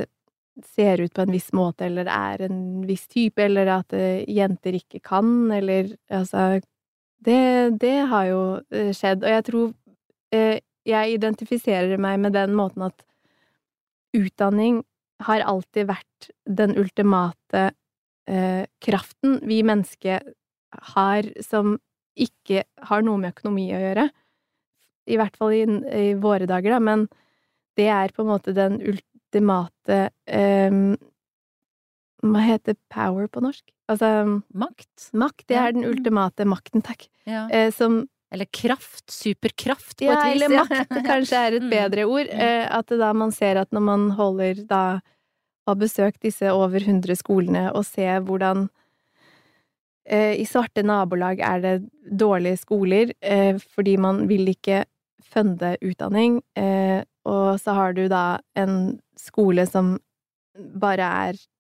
[0.65, 4.79] ser ut på en viss måte, eller er en viss type, eller at eh, jenter
[4.79, 6.61] ikke kan, eller altså
[7.25, 9.67] det, det har jo eh, skjedd, og jeg tror
[10.35, 13.05] eh, jeg identifiserer meg med den måten at
[14.15, 14.83] utdanning
[15.25, 17.71] har alltid vært den ultimate
[18.29, 20.23] eh, kraften vi mennesker
[20.95, 21.79] har som
[22.15, 24.09] ikke har noe med økonomi å gjøre.
[25.11, 27.07] I hvert fall i, i våre dager, da, men
[27.79, 30.79] det er på en måte den ultimate eh,
[32.25, 33.67] Hva heter power på norsk?
[33.91, 34.09] Altså
[34.55, 35.11] Makt?
[35.13, 35.47] makt.
[35.51, 37.09] Det er den ultimate makten, takk.
[37.29, 37.49] Ja.
[37.51, 39.05] Eh, som Eller kraft?
[39.15, 40.43] Superkraft, på ja, et vis.
[40.43, 41.71] eller makt kanskje er et Mm.
[41.73, 42.31] bedre ord.
[42.33, 42.41] Mm.
[42.47, 44.85] Eh, at da man ser at når man holder da
[45.69, 48.67] har besøkt disse over 100 skolene og ser hvordan
[50.07, 51.75] eh, i svarte nabolag er det
[52.21, 54.83] dårlige skoler eh, fordi man vil ikke
[55.25, 59.95] funde utdanning, eh, og så har du da en skole som
[60.79, 61.54] bare er ja,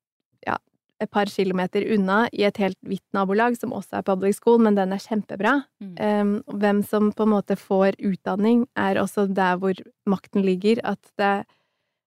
[1.02, 4.76] et par kilometer unna i et helt hvitt nabolag, som også er public school, men
[4.78, 5.56] den er kjempebra.
[5.82, 5.94] Mm.
[5.98, 10.80] Um, hvem som på en måte får utdanning, er også der hvor makten ligger.
[10.84, 11.44] At det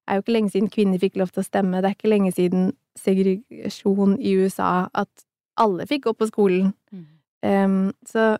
[0.07, 2.31] er jo ikke lenge siden kvinner fikk lov til å stemme, det er ikke lenge
[2.35, 5.27] siden segregasjon i USA, at
[5.59, 6.73] alle fikk gå på skolen.
[6.91, 7.05] Mm.
[7.47, 8.37] Um, så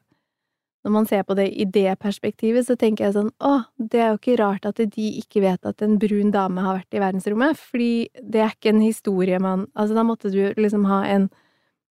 [0.88, 4.14] når man ser på det i det perspektivet, så tenker jeg sånn å, det er
[4.14, 7.60] jo ikke rart at de ikke vet at en brun dame har vært i verdensrommet,
[7.60, 11.26] fordi det er ikke en historie man Altså, da måtte du liksom ha en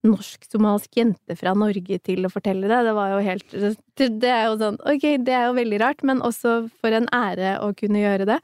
[0.06, 2.78] norsk-somalsk jente fra Norge til å fortelle det.
[2.86, 3.56] Det var jo helt
[3.98, 7.58] Det er jo sånn Ok, det er jo veldig rart, men også for en ære
[7.66, 8.38] å kunne gjøre det.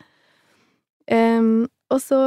[1.08, 2.20] Um, og så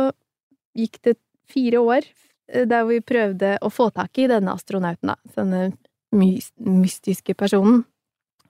[0.78, 1.18] gikk det
[1.52, 5.18] fire år eh, der vi prøvde å få tak i denne astronauten, da.
[5.38, 5.70] Denne
[6.18, 7.84] mystiske personen.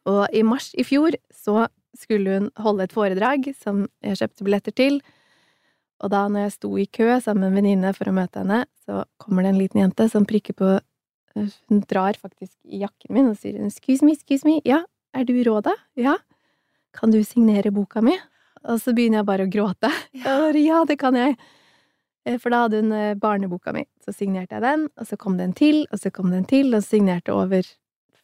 [0.07, 1.67] Og i mars i fjor så
[1.97, 4.99] skulle hun holde et foredrag som jeg kjøpte billetter til.
[6.03, 8.61] Og da når jeg sto i kø sammen med en venninne for å møte henne,
[8.85, 10.77] så kommer det en liten jente som prikker på
[11.37, 14.79] Hun drar faktisk i jakken min og sier 'excuse me, excuse me', ja,
[15.13, 15.69] er du Råda?
[15.95, 16.17] Ja.
[16.93, 18.17] Kan du signere boka mi?
[18.65, 19.91] Og så begynner jeg bare å gråte.
[20.13, 21.37] Ja, ja, det kan jeg.
[22.25, 23.85] Eh, For da hadde hun eh, barneboka mi.
[24.03, 26.45] Så signerte jeg den, og så kom det en til, og så kom det en
[26.45, 27.63] til, og så signerte over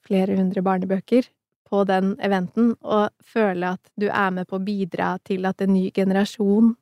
[0.04, 1.30] flere hundre barnebøker
[1.74, 5.74] på den eventen, og føle at du er med på å bidra til at en
[5.74, 6.76] ny generasjon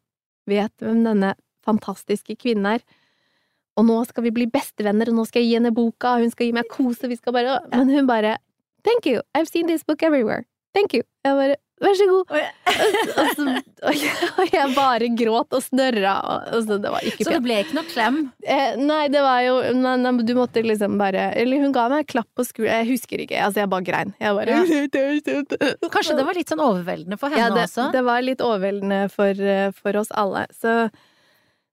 [0.52, 2.84] vet hvem denne fantastiske kvinnen er.
[3.80, 6.34] Og nå skal vi bli bestevenner, og nå skal jeg gi henne boka, og hun
[6.34, 8.38] skal gi meg kos, og vi skal bare Men hun bare
[8.84, 10.44] Thank you, I've seen this book everywhere.
[10.74, 11.04] Thank you.
[11.24, 12.32] Jeg bare Vær så god.
[12.32, 13.46] Og, så,
[13.90, 17.78] og, jeg, bare gråt og snørra, og, så det var ikke Så det ble ikke
[17.78, 18.20] noe klem?
[18.46, 22.06] Eh, nei, det var jo nei, nei, Du måtte liksom bare Eller hun ga meg
[22.06, 22.84] en klapp på skulderen.
[22.84, 23.40] Jeg husker ikke.
[23.42, 24.14] Altså, jeg bare grein.
[24.22, 24.60] Jeg bare
[25.96, 27.90] Kanskje det var litt sånn overveldende for henne ja, det, også?
[27.96, 30.46] det var litt overveldende for, eh, for oss alle.
[30.56, 30.76] Så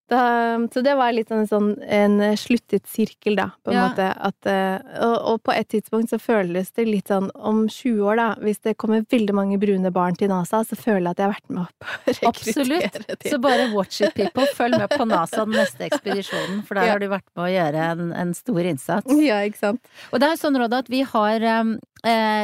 [0.09, 3.88] Da, så det var litt en sånn en sluttet sirkel, da, på en Ja.
[3.90, 4.07] måte.
[4.29, 8.16] At, eh, og, og på et tidspunkt så føles det litt sånn om 20 år,
[8.16, 11.27] da, hvis det kommer veldig mange brune barn til NASA, så føler jeg at jeg
[11.29, 12.99] har vært med opp å Absolutt.
[13.21, 14.47] til Så bare watch it, people.
[14.57, 16.92] Følg med på NASA den neste ekspedisjonen, for der Ja.
[16.97, 19.12] har du vært med å gjøre en, en stor innsats.
[19.29, 19.85] Ja, ikke sant.
[20.12, 21.77] Og det er jo sånn, Råd, at vi har um,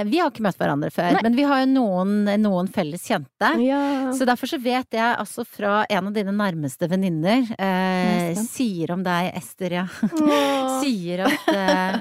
[0.04, 1.20] Vi har ikke møtt hverandre før, Nei.
[1.22, 3.52] men vi har jo noen, noen felles kjente.
[3.62, 4.10] Ja.
[4.12, 9.02] Så derfor så vet jeg altså fra en av dine nærmeste venninner eh, sier om
[9.06, 9.84] deg, Ester, ja,
[10.82, 11.94] sier at eh,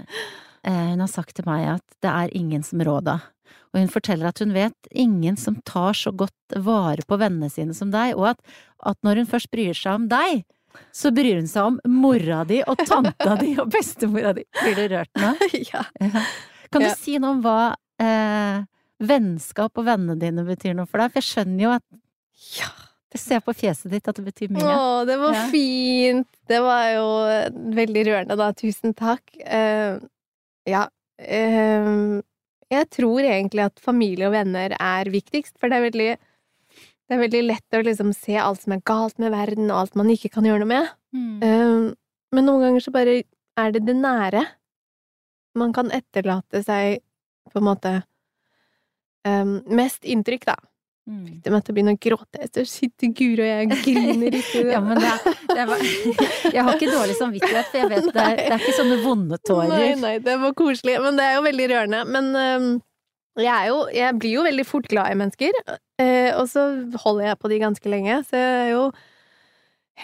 [0.63, 3.19] eh, Hun har sagt til meg at det er ingen som Råda.
[3.73, 7.73] Og hun forteller at hun vet ingen som tar så godt vare på vennene sine
[7.73, 8.41] som deg, og at,
[8.85, 10.43] at når hun først bryr seg om deg,
[10.93, 14.45] så bryr hun seg om mora di og tanta di og bestemora di.
[14.61, 15.33] Blir du rørt nå?
[15.71, 15.83] ja.
[16.01, 16.23] Ja.
[16.73, 16.95] Kan du Ja.
[16.97, 17.57] si noe om hva
[18.01, 18.63] eh,
[19.03, 21.13] vennskap og vennene dine betyr noe for deg?
[21.13, 21.85] For jeg skjønner jo at
[22.57, 22.71] ja.
[23.13, 24.65] Jeg ser på fjeset ditt at det betyr mye.
[24.65, 25.47] Å, det var Ja.
[25.54, 26.28] fint!
[26.49, 27.08] Det var jo
[27.78, 28.52] veldig rørende, da.
[28.58, 29.21] Tusen takk.
[29.45, 30.02] Uh,
[30.65, 30.88] ja.
[31.21, 32.21] Uh,
[32.73, 36.12] jeg tror egentlig at familie og venner er viktigst, for det er veldig
[37.04, 39.95] det er veldig lett å liksom se alt som er galt med verden, og alt
[39.99, 40.91] man ikke kan gjøre noe med.
[41.13, 41.43] Mm.
[41.43, 41.93] Uh,
[42.34, 43.21] men noen ganger så bare
[43.60, 44.41] er det det nære.
[45.60, 47.04] Man kan etterlate seg
[47.52, 47.91] på en måte
[49.28, 50.56] um, mest inntrykk, da.
[51.03, 51.41] Mm.
[51.43, 52.45] Det meg til å begynne å gråte.
[52.55, 54.61] Jeg sitter Guro, og jeg griner ikke.
[54.71, 55.81] Ja, men det, er- det var,
[56.55, 59.39] Jeg har ikke dårlig samvittighet, for jeg vet det er, det er ikke sånne vonde
[59.43, 59.73] tårer.
[59.73, 60.95] Nei, nei, det var koselig.
[61.03, 62.03] Men det er jo veldig rørende.
[62.15, 62.69] Men øhm,
[63.41, 65.59] jeg, er jo, jeg blir jo veldig fort glad i mennesker,
[65.99, 66.63] eh, og så
[67.03, 68.21] holder jeg på de ganske lenge.
[68.29, 68.85] Så jeg er jo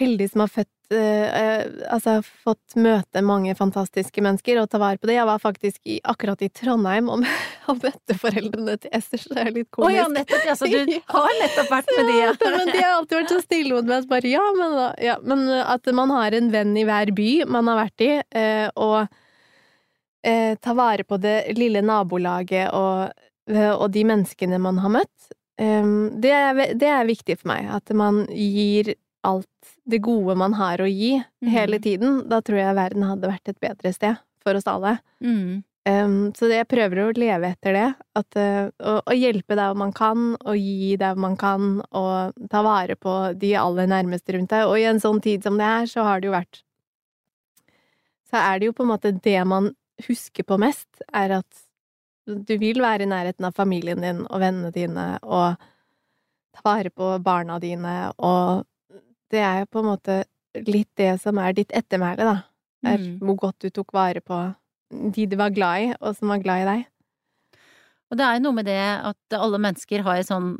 [0.02, 4.98] heldig som har født eh, eh, Altså fått møte mange fantastiske mennesker og ta vare
[5.00, 5.16] på det.
[5.18, 7.24] Jeg var faktisk i, akkurat i Trondheim og,
[7.84, 9.96] møtte foreldrene til Esther, så det er litt Å komisk.
[9.98, 10.44] ja, nettopp!
[10.50, 10.76] Ja, så du
[11.14, 12.30] har nettopp vært med de, ja.
[12.44, 14.04] Ja, men de har alltid vært så stille mot meg.
[14.06, 17.30] Så bare, ja, men, da- ja, men at man har en venn i hver by
[17.50, 18.10] man har vært i,
[18.42, 19.04] eh, og
[20.26, 23.10] eh, ta vare på det lille nabolaget og,
[23.50, 27.66] og de menneskene man har møtt, det, er, det er viktig for meg.
[27.76, 28.94] At man gir
[29.26, 31.50] alt det gode man har å gi, mm.
[31.52, 32.22] hele tiden.
[32.30, 34.96] Da tror jeg verden hadde vært et bedre sted for oss alle.
[35.24, 35.62] Mm.
[35.88, 37.86] Um, så det, jeg prøver å leve etter det.
[38.20, 42.64] At, uh, å, å hjelpe der man kan, og gi der man kan, og ta
[42.64, 44.68] vare på de aller nærmeste rundt deg.
[44.68, 46.62] Og i en sånn tid som det er, så har det jo vært
[48.30, 49.72] Så er det jo på en måte det man
[50.06, 51.66] husker på mest, er at
[52.30, 55.58] du vil være i nærheten av familien din og vennene dine, og
[56.54, 58.66] ta vare på barna dine, og
[59.30, 60.20] det er jo på en måte
[60.66, 62.36] litt det som er ditt ettermæle, da.
[62.82, 63.18] Er Mm.
[63.20, 64.38] hvor godt du tok vare på
[64.90, 66.86] de du var glad i, og som var glad i deg.
[68.10, 70.56] Og det er jo noe med det at alle mennesker har et sånn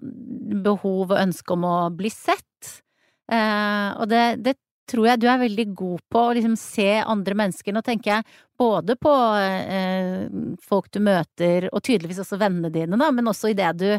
[0.62, 2.82] behov og ønske om å bli sett.
[3.30, 4.54] Eh, og det, det
[4.90, 7.74] tror jeg du er veldig god på, å liksom se andre mennesker.
[7.74, 8.24] Nå tenker jeg
[8.58, 10.28] både på eh,
[10.62, 13.90] folk du møter, og tydeligvis også vennene dine, da, men også i det du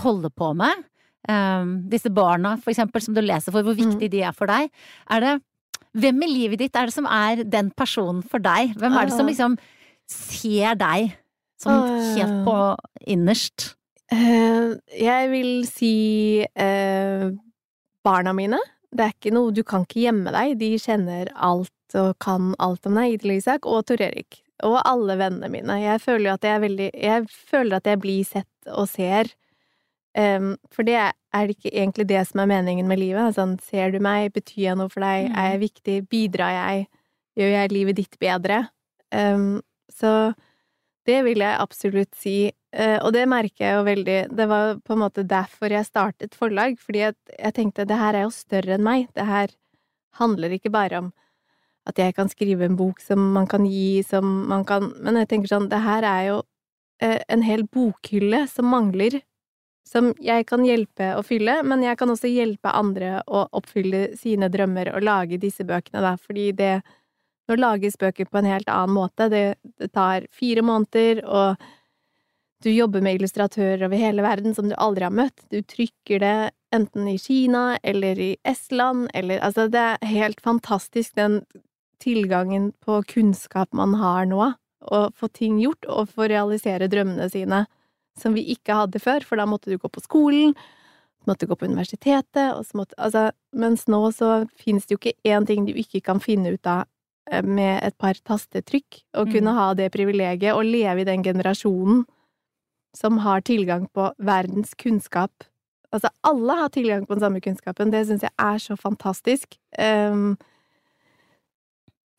[0.00, 0.84] holder på med.
[1.28, 4.70] Eh, disse barna, for eksempel, som du leser for, hvor viktig de er for deg.
[5.10, 5.34] Er det
[5.94, 8.72] Hvem i livet ditt er det som er den personen for deg?
[8.80, 9.52] Hvem er det som liksom
[10.10, 11.12] ser deg
[11.62, 12.56] som helt på
[13.14, 13.68] innerst?
[14.10, 15.94] Uh, jeg vil si
[16.42, 17.30] uh,
[18.02, 18.58] barna mine.
[18.94, 20.58] Det er ikke noe Du kan ikke gjemme deg.
[20.58, 23.14] De kjenner alt og kan alt om deg.
[23.14, 24.42] Idil Isak og Tor Erik.
[24.66, 25.78] Og alle vennene mine.
[25.82, 29.30] Jeg føler at jeg er veldig Jeg føler at jeg blir sett og ser.
[30.14, 33.34] Em, for det er ikke egentlig det som er meningen med livet.
[33.36, 34.30] Sånn, ser du meg?
[34.34, 35.30] Betyr jeg noe for deg?
[35.30, 35.38] Mm.
[35.40, 35.96] Er jeg viktig?
[36.10, 36.84] Bidrar jeg?
[37.34, 38.60] Gjør jeg livet ditt bedre?
[39.10, 39.58] Um,
[39.90, 40.34] så
[41.08, 42.36] det vil jeg absolutt si.
[42.74, 44.20] Uh, og det merker jeg jo veldig.
[44.38, 48.14] Det var på en måte derfor jeg startet forlag, fordi at jeg tenkte det her
[48.14, 49.10] er jo større enn meg.
[49.18, 49.52] Det her
[50.20, 51.12] handler ikke bare om
[51.90, 55.28] at jeg kan skrive en bok som man kan gi, som man kan Men jeg
[55.28, 56.38] tenker sånn, det her er jo
[57.02, 59.18] uh, en hel bokhylle som mangler,
[59.84, 64.48] som jeg kan hjelpe å fylle, men jeg kan også hjelpe andre å oppfylle sine
[64.52, 66.74] drømmer og lage disse bøkene, da, fordi det
[67.44, 69.26] Nå lages bøker på en helt annen måte.
[69.28, 71.60] Det, det tar fire måneder, og
[72.64, 75.44] du jobber med illustratører over hele verden som du aldri har møtt.
[75.52, 76.36] Du trykker det
[76.72, 81.42] enten i Kina eller i Estland, eller Altså, det er helt fantastisk, den
[82.00, 87.66] tilgangen på kunnskap man har nå, å få ting gjort, og få realisere drømmene sine,
[88.18, 91.56] som vi ikke hadde før, for da måtte du gå på skolen, du måtte gå
[91.56, 96.02] på universitetet, måtte Altså, mens nå så finnes det jo ikke én ting du ikke
[96.04, 96.84] kan finne ut av
[97.30, 99.32] eh, med et par tastetrykk, å Mm.
[99.32, 102.04] kunne ha det privilegiet, å leve i den generasjonen
[102.94, 105.32] som har tilgang på verdens kunnskap.
[105.90, 107.90] Altså, alle har tilgang på den samme kunnskapen.
[107.90, 109.56] Det syns jeg er så fantastisk.
[109.78, 110.36] Um,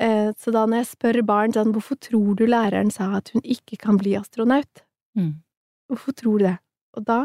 [0.01, 3.41] uh, så da når jeg spør barn sånn Hvorfor tror du læreren sa at hun
[3.43, 4.83] ikke kan bli astronaut?
[5.15, 5.41] Mm.
[5.89, 6.57] Hvorfor tror du det?
[6.97, 7.19] Og da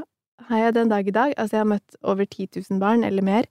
[0.48, 3.22] har jeg den dag i dag Altså, jeg har møtt over 10 000 barn, eller
[3.22, 3.48] mer.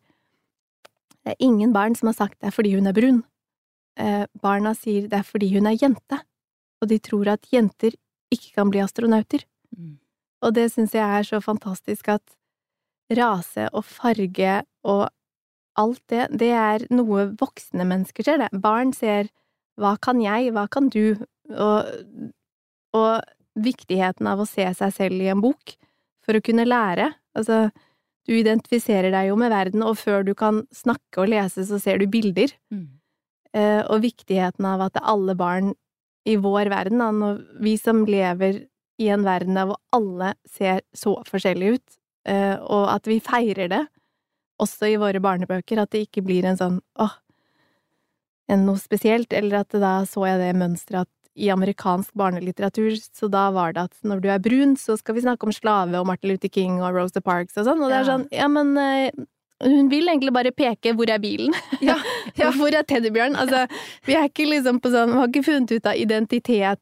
[1.23, 3.23] Det er ingen barn som har sagt det er fordi hun er brun.
[3.99, 6.21] Eh, barna sier det er fordi hun er jente,
[6.81, 7.95] og de tror at jenter
[8.31, 9.43] ikke kan bli astronauter.
[9.75, 9.97] Mm.
[10.41, 12.23] Og det syns jeg er så fantastisk at
[13.17, 15.09] rase og farge og
[15.79, 18.61] alt det, det er noe voksne mennesker ser, det.
[18.61, 19.29] Barn ser
[19.79, 21.15] hva kan jeg, hva kan du,
[21.55, 21.91] og,
[22.95, 23.21] og
[23.63, 25.75] viktigheten av å se seg selv i en bok
[26.25, 27.11] for å kunne lære.
[27.37, 27.67] Altså,
[28.29, 32.01] du identifiserer deg jo med verden, og før du kan snakke og lese, så ser
[32.01, 32.53] du bilder.
[32.73, 32.87] Mm.
[33.57, 35.73] Eh, og viktigheten av at alle barn
[36.29, 37.31] i vår verden, da,
[37.63, 38.65] vi som lever
[38.99, 41.97] i en verden der hvor alle ser så forskjellige ut,
[42.29, 43.85] eh, og at vi feirer det,
[44.59, 47.15] også i våre barnebøker, at det ikke blir en sånn åh,
[48.51, 53.29] enn noe spesielt, eller at da så jeg det mønsteret at i amerikansk barnelitteratur, så
[53.31, 56.07] da var det at når du er brun, så skal vi snakke om slave og
[56.09, 59.11] Martin Luther King og Rosa Parks og sånn, og det er sånn, ja, men eh,
[59.63, 61.53] hun vil egentlig bare peke hvor er bilen?
[61.83, 61.97] Ja,
[62.39, 62.49] ja.
[62.55, 63.35] hvor er teddybjørn?
[63.39, 63.65] Altså,
[64.07, 66.81] vi er ikke liksom på sånn, vi har ikke funnet ut av identitet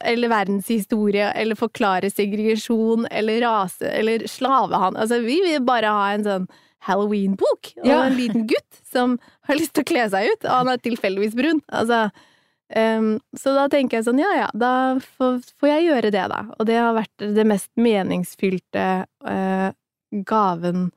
[0.00, 5.02] eller verdenshistorie eller forklare segregasjon eller rase eller slavehandel.
[5.04, 6.46] Altså, vi vil bare ha en sånn
[6.84, 8.02] Halloween-bok og Ja.
[8.04, 9.18] en liten gutt som
[9.48, 11.60] har lyst til å kle seg ut, og han er tilfeldigvis brun.
[11.72, 12.10] Altså,
[12.72, 16.40] ehm, så da tenker jeg sånn, ja ja, da får, får jeg gjøre det, da.
[16.58, 18.86] Og det har vært det mest meningsfylte
[19.26, 19.70] uh,
[20.24, 20.88] gaven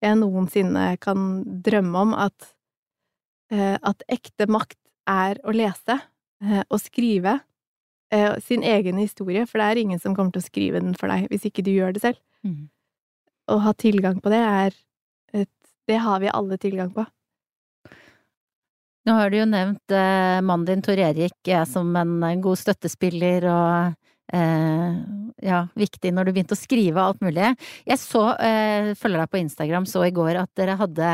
[0.00, 2.50] jeg noensinne kan drømme om, at,
[3.54, 4.78] uh, at ekte makt
[5.10, 7.40] er å lese uh, og skrive
[8.42, 11.28] sin egen historie, for det er ingen som kommer til å skrive den for deg
[11.30, 12.16] hvis ikke du gjør det selv.
[12.42, 12.64] Mm.
[13.46, 14.74] Å ha tilgang på det er
[15.30, 15.52] et
[15.86, 17.04] Det har vi alle tilgang på.
[19.08, 22.58] Nå har du jo nevnt eh, mannen din Tor Erik eh, som en en god
[22.60, 23.94] støttespiller og
[24.36, 24.98] eh,
[25.40, 27.52] ja, viktig når du begynte å skrive alt mulig.
[27.88, 31.12] Jeg så, eh, følger deg på Instagram, så i går at dere hadde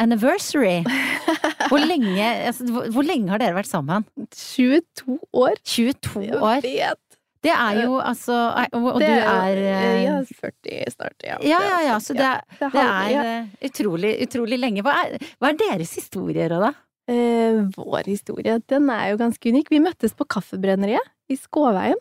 [0.00, 0.78] anniversary.
[1.70, 4.04] Hvor lenge, altså, hvor, hvor lenge har dere vært sammen?
[4.30, 5.56] 22 år.
[5.66, 6.60] 22 Jeg år.
[6.62, 7.00] vet.
[7.46, 8.34] Det er jo altså
[8.74, 11.36] Og, Det du er eh, Jeg er 40 snart, ja.
[11.46, 14.82] Ja, ja, ja, så det, Det er det er eh, utrolig, utrolig lenge.
[14.86, 16.72] Hva er, hva er deres historier, da?
[17.06, 19.70] Eh, vår historie, den er jo ganske unik.
[19.70, 22.00] Vi møttes på Kaffebrenneriet i Skåveien.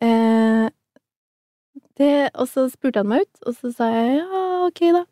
[0.00, 0.70] Eh,
[2.00, 5.04] det, og så spurte han meg ut, og så sa jeg ja, ok, da.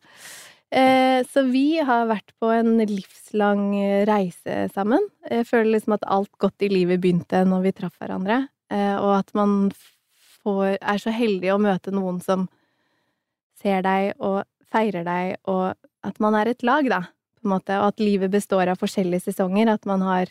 [0.73, 5.05] Eh, så vi har vært på en livslang eh, reise sammen.
[5.29, 9.19] Jeg føler liksom at alt godt i livet begynte når vi traff hverandre, eh, og
[9.19, 9.69] at man
[10.41, 12.49] får, er så heldig å møte noen som
[13.61, 14.41] ser deg og
[14.73, 17.05] feirer deg, og at man er et lag, da
[17.43, 19.71] på en måte, og at livet består av forskjellige sesonger.
[19.75, 20.31] At man har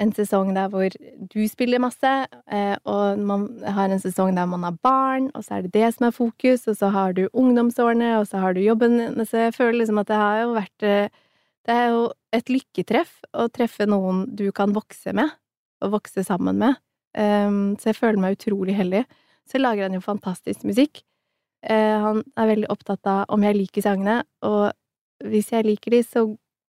[0.00, 0.94] en sesong der hvor
[1.32, 2.10] du spiller masse,
[2.52, 5.90] eh, og man har en sesong der man har barn, og så er det det
[5.94, 9.00] som er fokus, og så har du ungdomsårene, og så har du jobben.
[9.26, 11.26] Så jeg føler liksom at det har jo vært eh,
[11.68, 15.28] Det er jo et lykketreff å treffe noen du kan vokse med,
[15.84, 16.78] og vokse sammen med.
[17.12, 19.02] Um, så jeg føler meg utrolig heldig.
[19.44, 21.02] Så lager han jo fantastisk musikk.
[21.60, 24.72] Eh, han er veldig opptatt av om jeg liker sangene, og
[25.26, 26.24] hvis jeg liker de, så,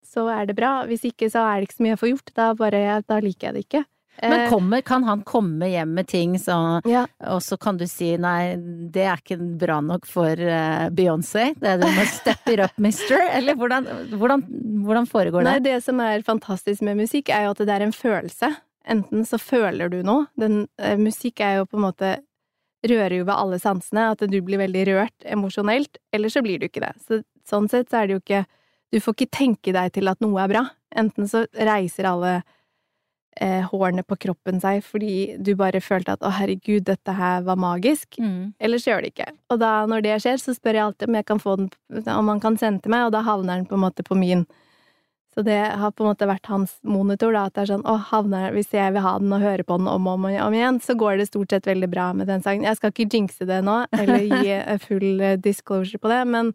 [0.06, 0.82] så er det bra.
[0.90, 2.36] Hvis ikke, så er det ikke så mye jeg får gjort.
[2.38, 3.84] Da, bare, da liker jeg det ikke.
[4.22, 7.88] Men Eh, kommer, kan han komme hjem med ting så, ja, og så kan du
[7.90, 8.58] si nei,
[8.92, 12.76] det er ikke bra nok for uh, Beyoncé, det er du må step it up,
[12.82, 13.24] mister?
[13.32, 14.44] Eller hvordan, hvordan,
[14.86, 15.54] hvordan foregår det?
[15.54, 18.52] Nei, det som er fantastisk med musikk, er jo at det er en følelse.
[18.92, 20.28] Enten så føler du noe.
[20.40, 22.20] Den, uh, musikk er jo på en måte
[22.82, 24.08] Rører jo ved alle sansene.
[24.16, 26.00] At du blir veldig rørt emosjonelt.
[26.10, 26.96] Eller så blir du ikke det.
[27.06, 27.20] Så,
[27.52, 28.46] sånn sett så er det jo ikke
[28.92, 30.66] Du får ikke tenke deg til at noe er bra.
[31.00, 32.42] Enten så reiser alle
[33.40, 37.60] eh, hårene på kroppen seg fordi du bare følte at å herregud, dette her var
[37.60, 38.20] magisk.
[38.20, 38.52] Mm.
[38.60, 39.30] så gjør det ikke.
[39.54, 41.72] Og da, når det skjer, så spør jeg alltid om jeg kan få den,
[42.18, 44.44] om han kan sende til meg, og da havner den på en måte på min.
[45.32, 47.96] Så det har på en måte vært hans monitor, da, at det er sånn, å,
[48.10, 50.82] havner, hvis jeg vil ha den og høre på den om og om, om igjen,
[50.84, 52.68] så går det stort sett veldig bra med den sangen.
[52.68, 56.52] Jeg skal ikke jinxe det nå, eller gi full eh, disclosure på det, men,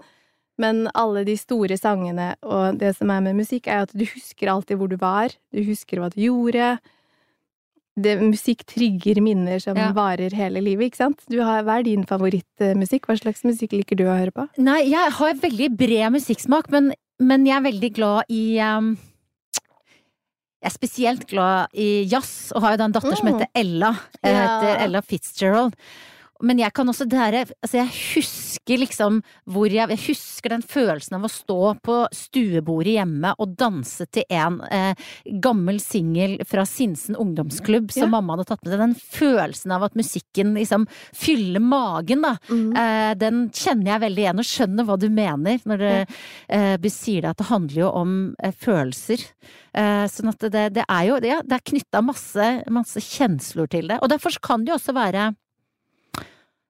[0.59, 4.49] men alle de store sangene og det som er med musikk, er at du husker
[4.53, 6.79] alltid hvor du var, du husker hva du gjorde.
[7.97, 9.91] Det, musikk trigger minner som Ja.
[9.97, 11.23] varer hele livet, ikke sant?
[11.33, 13.07] Du har, hva er din favorittmusikk?
[13.09, 14.45] Hva slags musikk liker du å høre på?
[14.61, 18.99] Nei, jeg har veldig bred musikksmak, men, men jeg er veldig glad i um,
[20.61, 23.35] Jeg er spesielt glad i jazz, og har jo da en datter som Mm.
[23.39, 23.91] heter Ella.
[24.25, 25.75] Jeg Heter Ella Fitzgerald.
[26.45, 29.21] Men jeg kan også det her, Altså, jeg husker liksom
[29.53, 34.25] hvor jeg Jeg husker den følelsen av å stå på stuebordet hjemme og danse til
[34.31, 34.95] en eh,
[35.43, 38.13] gammel singel fra Sinsen ungdomsklubb som Ja.
[38.17, 38.83] mamma hadde tatt med seg.
[38.83, 42.37] Den følelsen av at musikken liksom fyller magen, da.
[42.51, 42.77] Mm.
[42.77, 46.15] Eh, den kjenner jeg veldig igjen og skjønner hva du mener når du
[46.49, 48.13] eh, sier det at det handler jo om
[48.43, 49.23] eh, følelser.
[49.77, 53.89] Eh, sånn at det, det er jo det, det er knytta masse, masse kjensler til
[53.93, 54.01] det.
[54.03, 55.31] Og derfor kan det jo også være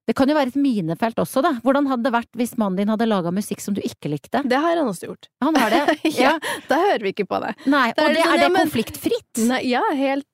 [0.07, 1.51] det kan jo være et minefelt også, da.
[1.65, 4.43] Hvordan hadde det vært hvis mannen din hadde laga musikk som du ikke likte?
[4.47, 5.29] Det har han også gjort.
[5.43, 5.97] Han har det?
[6.17, 6.37] Ja,
[6.69, 7.55] da hører vi ikke på det.
[7.67, 9.43] Nei, og og er det det, sånn, er det ja, men- konfliktfritt?
[9.51, 10.27] Nei, ja, helt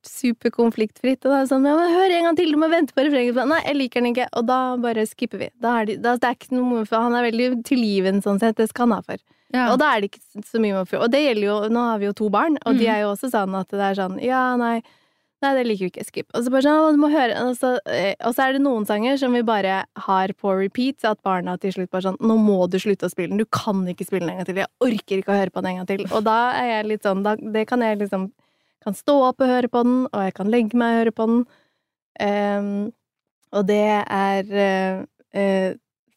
[0.43, 1.25] superkonfliktfritt.
[1.25, 3.49] Og da er sånn ja, men 'hør en gang til, du må vente på refrenget'.
[3.49, 4.29] Nei, jeg liker den ikke.
[4.37, 5.49] Og da bare skipper vi.
[5.61, 8.57] Da er det, da, det er ikke noe for Han er veldig tilgiven sånn sett,
[8.57, 9.16] det skal han ha for.
[9.53, 9.73] Ja.
[9.73, 11.99] Og da er det ikke så mye å få Og det gjelder jo Nå har
[12.01, 12.95] vi jo to barn, og de Mhm.
[12.95, 14.83] er jo også sånn at det er sånn Ja, nei.
[15.43, 16.05] Nei, det liker vi ikke.
[16.07, 16.28] Skip.
[16.36, 19.16] Og så sånn, «Å, må høre og så, eh, og så er det noen sanger
[19.18, 22.61] som vi bare har på repeat, så at barna til slutt bare sånn Nå må
[22.70, 23.43] du slutte å spille den.
[23.43, 24.61] Du kan ikke spille den en gang til.
[24.62, 26.05] Jeg orker ikke å høre på den en gang til.
[26.12, 28.30] Og da er jeg litt sånn da, Det kan jeg liksom
[28.82, 31.26] Kan stå opp og høre på den, og jeg kan legge meg og høre på
[31.30, 31.43] den.
[32.18, 32.93] Um,
[33.55, 35.05] og det er uh,
[35.38, 35.68] uh,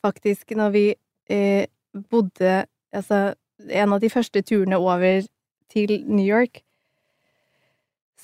[0.02, 0.86] faktisk når vi
[1.30, 1.66] uh,
[2.10, 2.66] bodde
[2.96, 3.36] Altså,
[3.70, 5.28] en av de første turene over
[5.70, 6.62] til New York,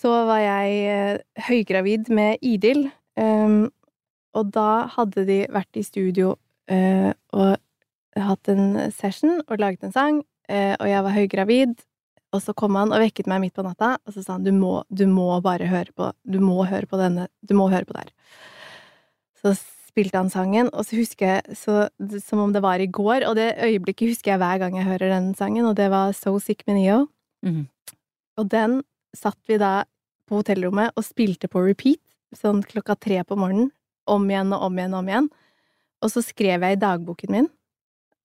[0.01, 2.89] så var jeg eh, høygravid med Idil.
[3.19, 3.69] um,
[4.31, 6.37] og da hadde de vært i studio
[6.71, 7.57] uh, og
[8.15, 11.73] hatt en session og laget en sang, uh, og jeg var høygravid.
[12.31, 14.53] Og så kom han og vekket meg midt på natta, og så sa han du
[14.55, 17.97] må, du må bare høre på Du må høre på denne Du må høre på
[17.97, 18.13] der.
[19.41, 19.51] Så
[19.91, 21.89] spilte han sangen, og så husker jeg så,
[22.23, 25.11] som om det var i går, og det øyeblikket husker jeg hver gang jeg hører
[25.11, 27.09] den sangen, og det var So Sick med Neo.
[27.43, 27.65] Mm.
[28.39, 28.79] Og den
[29.17, 29.81] satt vi da
[30.31, 32.01] på hotellrommet og spilte på repeat,
[32.31, 33.73] sånn klokka tre på morgenen,
[34.07, 35.29] om igjen og om igjen og om igjen.
[36.01, 37.49] Og så skrev jeg i dagboken min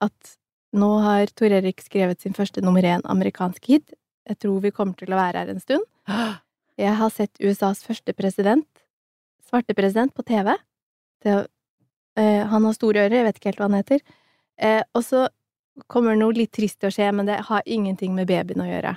[0.04, 0.36] at
[0.76, 3.94] nå har Tor Erik skrevet sin første nummer én amerikansk hit.
[4.28, 5.86] Jeg tror vi kommer til å være her en stund.
[6.76, 8.66] Jeg har sett USAs første president,
[9.40, 10.50] svarte president, på TV.
[11.24, 11.36] Det,
[12.20, 14.02] eh, han har store ører, jeg vet ikke helt hva han heter.
[14.60, 15.22] Eh, og så
[15.88, 18.92] kommer noe litt trist til å skje, men det har ingenting med babyen å gjøre.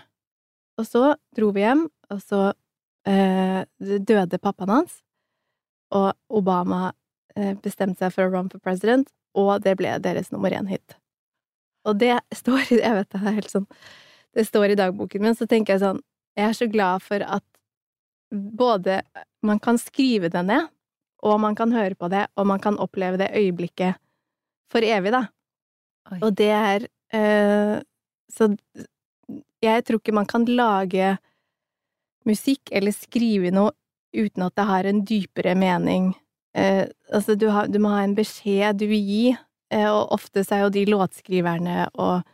[0.76, 1.06] Og så
[1.40, 2.42] dro vi hjem, og så
[3.10, 5.00] døde pappaen hans,
[5.96, 6.92] og Obama
[7.36, 10.98] eh, bestemte seg for å run for president, og det ble deres nummer én-hit.
[11.88, 13.66] Og det står i Jeg vet det er helt sånn
[14.36, 16.02] Det står i dagboken min, så tenker jeg sånn
[16.36, 17.46] Jeg er så glad for at
[18.30, 19.00] både
[19.42, 20.68] man kan skrive det ned,
[21.26, 23.98] og man kan høre på det, og man kan oppleve det øyeblikket
[24.70, 25.24] for evig, da.
[26.12, 26.20] Oi.
[26.22, 26.86] Og det er
[27.16, 27.80] eh,
[28.30, 28.52] Så
[29.64, 31.16] jeg tror ikke man kan lage
[32.28, 33.72] musikk eller skrive noe
[34.16, 36.12] uten at det har en dypere mening.
[36.58, 39.26] Eh, altså, du, har, du må ha en beskjed du vil gi,
[39.74, 42.26] eh, og ofte er jo de låtskriverne og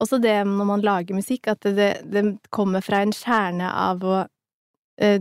[0.00, 4.16] også det når man lager musikk, at det, det kommer fra en kjerne av å
[5.00, 5.20] eh,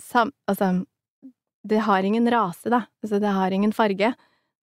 [0.00, 0.84] sam, Altså,
[1.62, 2.86] det har ingen rase, da.
[3.04, 4.14] Altså, det har ingen farge.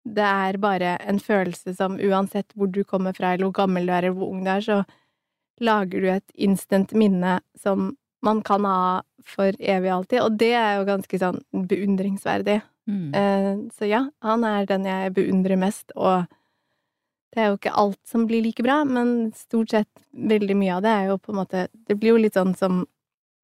[0.04, 3.94] Det er bare en følelse som uansett hvor du kommer fra, eller hvor gammel du
[3.94, 4.82] er, eller hvor ung du er, så
[5.62, 7.94] lager du et instant minne som
[8.26, 11.40] man kan ha for evig alltid, og det er jo ganske sånn
[11.70, 12.60] beundringsverdig.
[12.90, 13.08] Mm.
[13.16, 16.26] Eh, så ja, han er den jeg beundrer mest, og
[17.30, 20.86] det er jo ikke alt som blir like bra, men stort sett veldig mye av
[20.86, 22.88] det er jo på en måte Det blir jo litt sånn som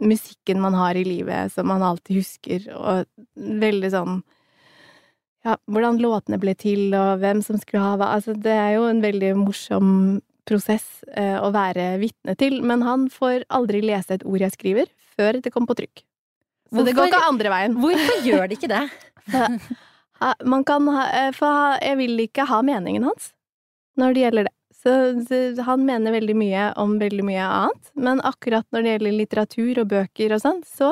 [0.01, 3.05] musikken man har i livet, som man alltid husker, og
[3.35, 4.23] veldig sånn
[5.45, 8.87] Ja, hvordan låtene ble til, og hvem som skulle ha hva Altså, det er jo
[8.89, 9.91] en veldig morsom
[10.47, 14.91] prosess eh, å være vitne til, men han får aldri lese et ord jeg skriver,
[15.17, 16.03] før det kommer på trykk.
[16.73, 17.75] Så det går ikke andre veien.
[17.79, 18.85] Hvorfor gjør det ikke det?
[20.53, 23.31] Man kan ha eh, For jeg vil ikke ha meningen hans
[23.99, 24.53] når det gjelder det.
[24.75, 24.93] Så,
[25.25, 29.79] så han mener veldig mye om veldig mye annet, men akkurat når det gjelder litteratur
[29.81, 30.91] og bøker og sånn, så,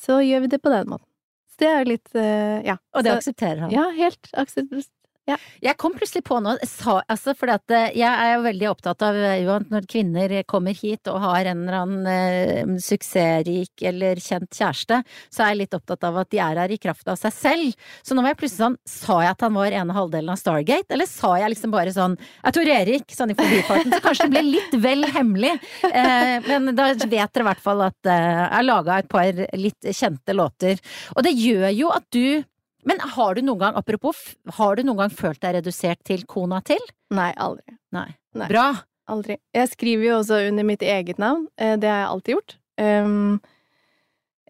[0.00, 1.08] så gjør vi det på den måten.
[1.50, 2.78] Så det er litt eh, Ja.
[2.94, 3.74] Og det så, aksepterer han.
[3.74, 4.30] ja, helt
[5.22, 5.48] akseptert.
[5.62, 6.58] Jeg kom plutselig på noe,
[7.08, 11.06] altså at eh, jeg er jo veldig opptatt av eh, at når kvinner kommer hit
[11.08, 16.04] og har en eller annen eh, suksessrik eller kjent kjæreste, så er jeg litt opptatt
[16.04, 17.72] av at de er her i kraft av seg selv.
[18.02, 20.90] Så nå var jeg plutselig sånn, sa jeg at han var ene halvdelen av Stargate,
[20.92, 24.34] eller sa jeg liksom bare sånn, jeg tror Erik, sånn i forbifarten, så kanskje det
[24.34, 25.54] ble litt vel hemmelig.
[25.86, 29.92] Eh, men da vet dere i hvert fall at eh, jeg laga et par litt
[29.92, 30.80] kjente låter.
[31.16, 32.42] Og det gjør jo at du
[32.88, 34.18] men har du noen gang, apropos,
[34.58, 36.82] har du noen gang følt deg redusert til kona til?
[37.14, 37.76] Nei, aldri.
[37.94, 38.08] Nei.
[38.34, 38.48] Nei.
[38.50, 38.68] Bra.
[39.12, 39.36] Aldri.
[39.54, 41.48] Jeg skriver jo også under mitt eget navn.
[41.58, 42.56] eh, Det har jeg alltid gjort.
[42.80, 43.40] Um,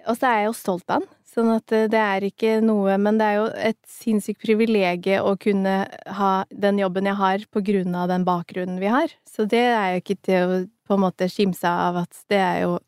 [0.06, 1.08] og så er jeg jo stolt av han.
[1.32, 5.36] Sånn at eh, det er ikke noe Men det er jo et sinnssykt privilegium å
[5.40, 5.74] kunne
[6.18, 9.12] ha den jobben jeg har på grunn av den bakgrunnen vi har.
[9.28, 10.58] Så det er jo ikke til å
[10.88, 12.78] på en måte skimse av at det er jo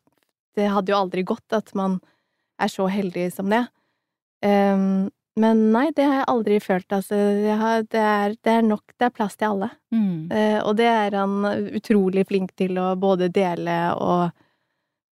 [0.55, 1.97] Det hadde jo aldri gått at man
[2.61, 3.65] er så heldig som det.
[4.45, 7.17] Um, men nei, det har jeg aldri følt, altså.
[7.59, 9.67] Har, det, er, det, er, nok, det er plass til alle.
[9.91, 10.31] Mm.
[10.31, 11.43] Uh, og det er han
[11.75, 14.43] utrolig flink til å både dele og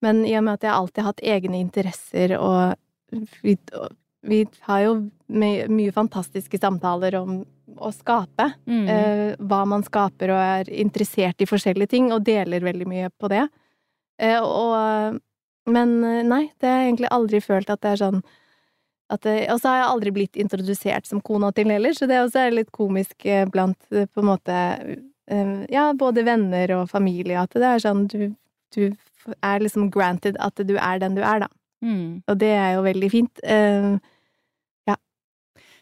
[0.03, 2.73] Men i og med at jeg alltid har hatt egne interesser og
[3.39, 3.53] vi,
[4.27, 4.95] vi har jo
[5.31, 7.37] my, mye fantastiske samtaler om
[7.79, 8.49] å skape.
[8.67, 8.83] Mm.
[8.87, 13.31] Uh, hva man skaper og er interessert i forskjellige ting, og deler veldig mye på
[13.31, 13.45] det.
[14.23, 15.19] Uh, og
[15.71, 15.93] Men
[16.27, 18.23] nei, det har jeg egentlig aldri følt at det er sånn
[19.13, 22.55] og så har jeg aldri blitt introdusert som kona til heller, så det også er
[22.57, 24.59] litt komisk eh, blant eh, på en måte
[25.29, 28.33] eh, Ja, både venner og familie, at det er sånn du,
[28.75, 28.83] du
[29.39, 31.51] er liksom granted at du er den du er, da.
[31.83, 32.23] Mm.
[32.27, 33.39] Og det er jo veldig fint.
[33.43, 34.95] ja.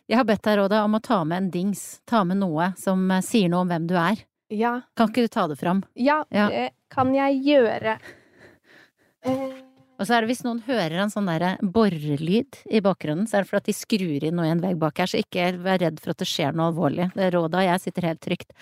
[0.09, 3.05] Jeg har bedt deg, Råda, om å ta med en dings, ta med noe som
[3.25, 4.21] sier noe om hvem du er.
[4.51, 4.82] Ja.
[4.97, 5.84] Kan ikke du ta det fram?
[5.93, 6.49] Ja, ja.
[6.51, 7.97] det kan jeg gjøre.
[10.02, 13.45] Og så er det hvis noen hører en sånn derre borrelyd i bakgrunnen, så er
[13.45, 16.02] det fordi de skrur inn noe i en vegg bak her, så ikke vær redd
[16.02, 17.12] for at det skjer noe alvorlig.
[17.14, 18.56] Det rådet og jeg sitter helt trygt.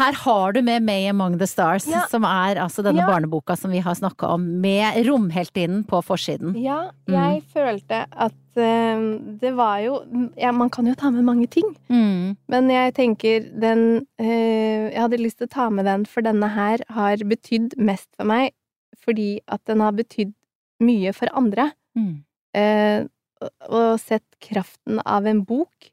[0.00, 2.06] Her har du med May Among the Stars, ja.
[2.08, 3.08] som er altså denne ja.
[3.10, 6.54] barneboka som vi har snakka om, med romheltinnen på forsiden.
[6.56, 7.50] Ja, jeg mm.
[7.52, 9.04] følte at uh,
[9.42, 10.00] det var jo
[10.40, 12.38] ja, Man kan jo ta med mange ting, mm.
[12.48, 16.48] men jeg tenker den uh, Jeg hadde lyst til å ta med den, for denne
[16.56, 18.56] her har betydd mest for meg
[19.02, 20.30] fordi at den har betydd
[20.84, 21.70] mye for andre.
[21.98, 22.14] Mm.
[22.58, 23.08] Eh,
[23.68, 25.90] og sett kraften av en bok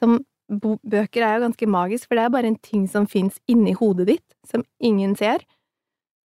[0.00, 3.72] som Bøker er jo ganske magisk, for det er bare en ting som fins inni
[3.74, 5.42] hodet ditt, som ingen ser.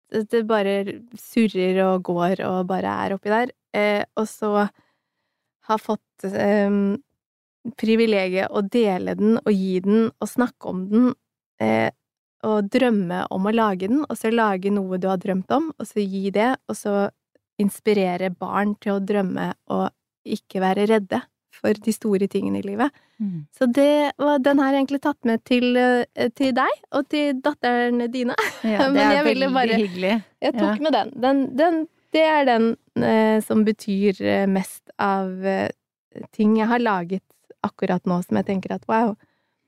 [0.08, 3.52] Det bare surrer og går og bare er oppi der.
[3.76, 4.64] Eh, og så
[5.68, 6.78] har fått eh,
[7.76, 11.12] privilegiet å dele den og gi den og snakke om den,
[11.60, 11.90] eh,
[12.46, 15.88] og drømme om å lage den, og så lage noe du har drømt om, og
[15.88, 16.94] så gi det, og så
[17.62, 19.88] inspirere barn til å drømme og
[20.26, 21.22] ikke være redde
[21.56, 22.92] for de store tingene i livet.
[23.22, 23.46] Mm.
[23.54, 24.12] Så det,
[24.44, 28.36] den har jeg egentlig tatt med til, eh, til deg og til datterne dine.
[28.66, 30.16] Ja, det er veldig bare, hyggelig.
[30.42, 30.82] Jeg tok ja.
[30.84, 31.14] med den.
[31.22, 31.78] Den, den.
[32.16, 32.68] Det er den
[33.00, 35.70] eh, som betyr eh, mest av eh,
[36.36, 37.24] ting jeg har laget
[37.66, 39.14] akkurat nå, som jeg tenker at wow,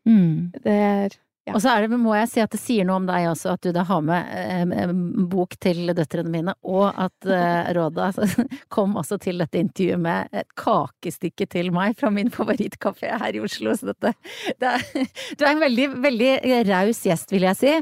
[0.08, 0.60] mm.
[0.64, 1.16] det er
[1.48, 1.54] ja.
[1.56, 3.72] Og så det, må jeg si at det sier noe om deg også, at du
[3.74, 4.92] da har med eh,
[5.30, 8.10] bok til døtrene mine, og at eh, Råda
[8.74, 13.42] kom også til dette intervjuet med et kakestykke til meg fra min favorittkafé her i
[13.44, 13.72] Oslo.
[13.78, 14.12] Så dette
[14.60, 14.84] det er,
[15.38, 16.32] Du er en veldig, veldig
[16.68, 17.74] raus gjest, vil jeg si.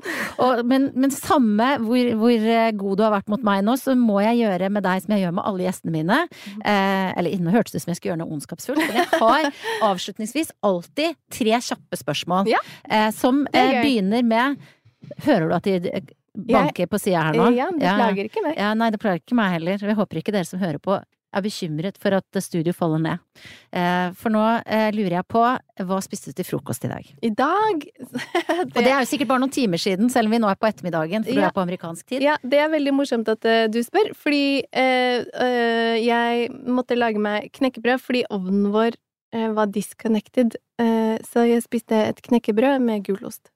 [0.42, 4.20] Og, men, men, samme hvor, hvor, god du har vært mot meg nå, så må
[4.24, 6.20] jeg gjøre med deg som jeg gjør med alle gjestene mine.
[6.62, 9.50] Eh, eller nå hørtes det ut som jeg skulle gjøre noe ondskapsfullt, men jeg har
[9.90, 12.50] avslutningsvis alltid tre kjappe spørsmål.
[12.50, 12.62] Ja.
[12.90, 14.62] Eh, som eh, begynner med
[15.22, 15.90] Hører du at de
[16.34, 17.50] banker jeg, på sida her nå?
[17.54, 18.56] Ja, det plager ikke meg.
[18.58, 19.84] Ja, nei, det plager ikke meg heller.
[19.86, 20.96] Jeg håper ikke dere som hører på
[21.36, 23.24] er bekymret for at studio faller ned.
[23.74, 25.42] Eh, for nå eh, lurer jeg på,
[25.88, 27.08] hva spiste du til frokost i dag?
[27.20, 28.22] I dag det...
[28.76, 30.68] Og det er jo sikkert bare noen timer siden, selv om vi nå er på
[30.70, 31.46] ettermiddagen, for ja.
[31.46, 32.24] du er på amerikansk tid.
[32.24, 37.50] Ja, det er veldig morsomt at du spør, fordi uh, uh, jeg måtte lage meg
[37.56, 38.96] knekkebrød fordi ovnen vår
[39.56, 40.54] var disconnected,
[41.24, 43.50] så jeg spiste et knekkebrød med gulost.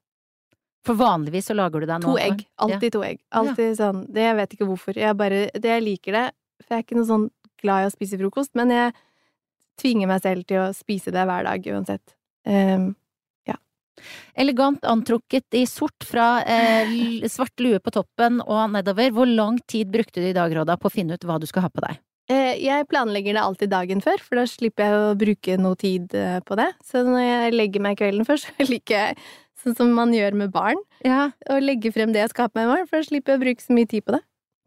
[0.87, 2.45] For vanligvis så lager du deg nå To egg.
[2.65, 2.95] Alltid ja.
[2.95, 3.21] to egg.
[3.37, 3.77] Alltid ja.
[3.83, 4.01] sånn.
[4.09, 5.01] Det, jeg vet ikke hvorfor.
[5.03, 6.27] Jeg bare det, Jeg liker det.
[6.63, 7.27] For jeg er ikke noe sånn
[7.61, 8.97] glad i å spise frokost, men jeg
[9.81, 12.15] tvinger meg selv til å spise det hver dag uansett.
[12.49, 12.91] Um,
[13.49, 13.57] ja.
[14.41, 16.95] Elegant antrukket i sort fra eh,
[17.29, 19.13] svart lue på toppen og nedover.
[19.17, 21.69] Hvor lang tid brukte du i dag, Råda, på å finne ut hva du skal
[21.69, 22.01] ha på deg?
[22.31, 26.15] Eh, jeg planlegger det alltid dagen før, for da slipper jeg å bruke noe tid
[26.15, 26.69] eh, på det.
[26.87, 29.23] Så når jeg legger meg kvelden før, så liker jeg
[29.61, 30.79] Sånn som man gjør med barn.
[31.05, 31.35] Ja.
[31.53, 33.37] å legge frem det jeg skal ha på meg i morgen, for da slipper jeg
[33.37, 34.21] å bruke så mye tid på det.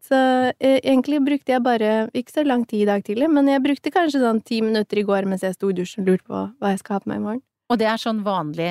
[0.06, 0.20] Så
[0.52, 3.90] eh, egentlig brukte jeg bare ikke så lang tid i dag tidlig, men jeg brukte
[3.90, 6.70] kanskje sånn ti minutter i går mens jeg sto i dusjen og lurte på hva
[6.70, 7.42] jeg skal ha på meg i morgen.
[7.74, 8.70] Og det er sånn vanlig,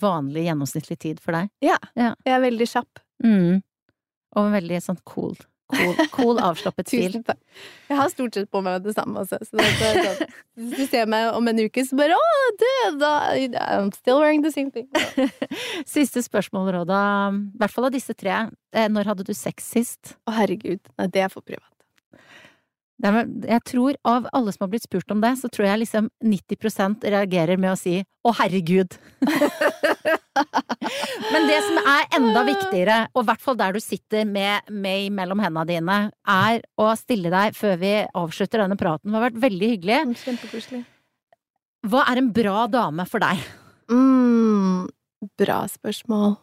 [0.00, 1.52] vanlig gjennomsnittlig tid for deg?
[1.66, 1.76] Ja.
[1.92, 2.14] ja.
[2.24, 3.04] Jeg er veldig kjapp.
[3.20, 3.60] Mm.
[4.40, 5.36] Og veldig sånn cool
[5.70, 7.08] Cool, cool avslappet stil.
[7.10, 7.40] Tusen takk.
[7.90, 9.40] Jeg har stort sett på meg det samme også.
[9.46, 13.12] Så det sånn, hvis du ser meg om en uke, så bare å, det, da
[13.32, 14.88] I'm still wearing the same thing.
[15.88, 17.02] Siste spørsmål, Råda.
[17.34, 18.46] I hvert fall av disse tre.
[18.74, 20.16] Eh, når hadde du sex sist?
[20.26, 20.82] Å, herregud.
[20.98, 21.66] Nei, det er for privat.
[23.00, 27.06] Jeg tror av alle som har blitt spurt om det, så tror jeg liksom 90%
[27.14, 28.98] reagerer med å si 'å, herregud'.
[31.32, 35.08] Men det som er enda viktigere, og i hvert fall der du sitter med May
[35.14, 39.10] mellom hendene dine, er å stille deg før vi avslutter denne praten.
[39.10, 40.00] Det har vært veldig hyggelig.
[40.24, 40.82] Kjempekoselig.
[41.90, 43.40] Hva er en bra dame for deg?
[43.92, 44.88] mm,
[45.40, 46.38] Bra spørsmål.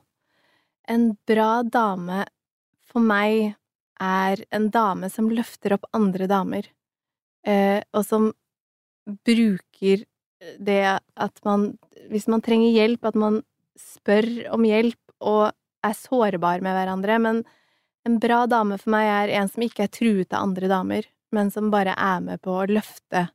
[0.87, 2.23] En bra dame
[2.87, 3.55] for meg
[4.01, 6.67] er en dame som løfter opp andre damer,
[7.45, 8.29] eh, og som
[9.25, 10.05] bruker
[10.61, 10.83] det
[11.17, 11.71] at man
[12.11, 13.41] Hvis man trenger hjelp, at man
[13.79, 15.53] spør om hjelp og
[15.85, 17.17] er sårbar med hverandre.
[17.23, 17.41] Men
[18.07, 21.51] en bra dame for meg er en som ikke er truet av andre damer, men
[21.53, 23.27] som bare er med på å løfte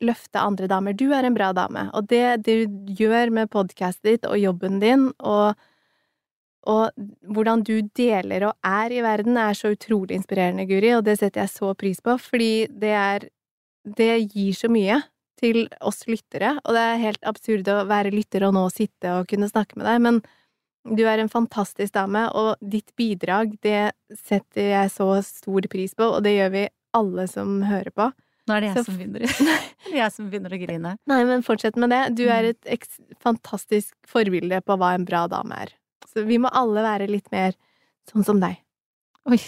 [0.00, 0.94] løfte andre damer.
[0.96, 2.66] Du er en bra dame, og det du
[2.96, 5.58] gjør med podkastet ditt og jobben din, og,
[6.64, 6.96] og
[7.28, 11.44] hvordan du deler og er i verden, er så utrolig inspirerende, Guri, og det setter
[11.44, 13.28] jeg så pris på, fordi det er
[13.86, 14.96] Det gir så mye
[15.40, 19.26] til oss lyttere, og det er helt absurd å være lytter og nå sitte og
[19.28, 20.20] kunne snakke med deg, men
[20.96, 26.06] du er en fantastisk dame, og ditt bidrag, det setter jeg så stor pris på,
[26.16, 26.64] og det gjør vi
[26.94, 28.06] alle som hører på.
[28.46, 29.26] Nå er det jeg, Så- som, begynner,
[30.00, 30.92] jeg som begynner å grine.
[31.10, 32.14] Nei, men fortsett med det.
[32.14, 32.32] Du Mm.
[32.36, 35.72] er et eks fantastisk forbilde på hva en bra dame er.
[36.06, 37.52] Så vi må alle være litt mer
[38.08, 38.56] sånn som deg.
[39.26, 39.40] Oi.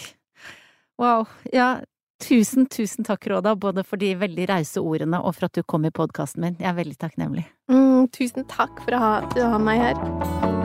[0.99, 1.25] Wow.
[1.53, 1.79] Ja,
[2.23, 5.87] tusen, tusen takk, Råda, både for de veldig rause ordene og for at du kom
[5.87, 6.57] i podkasten min.
[6.59, 7.47] Jeg er veldig takknemlig.
[7.71, 10.58] Mm, tusen takk for å ha, til å ha meg her.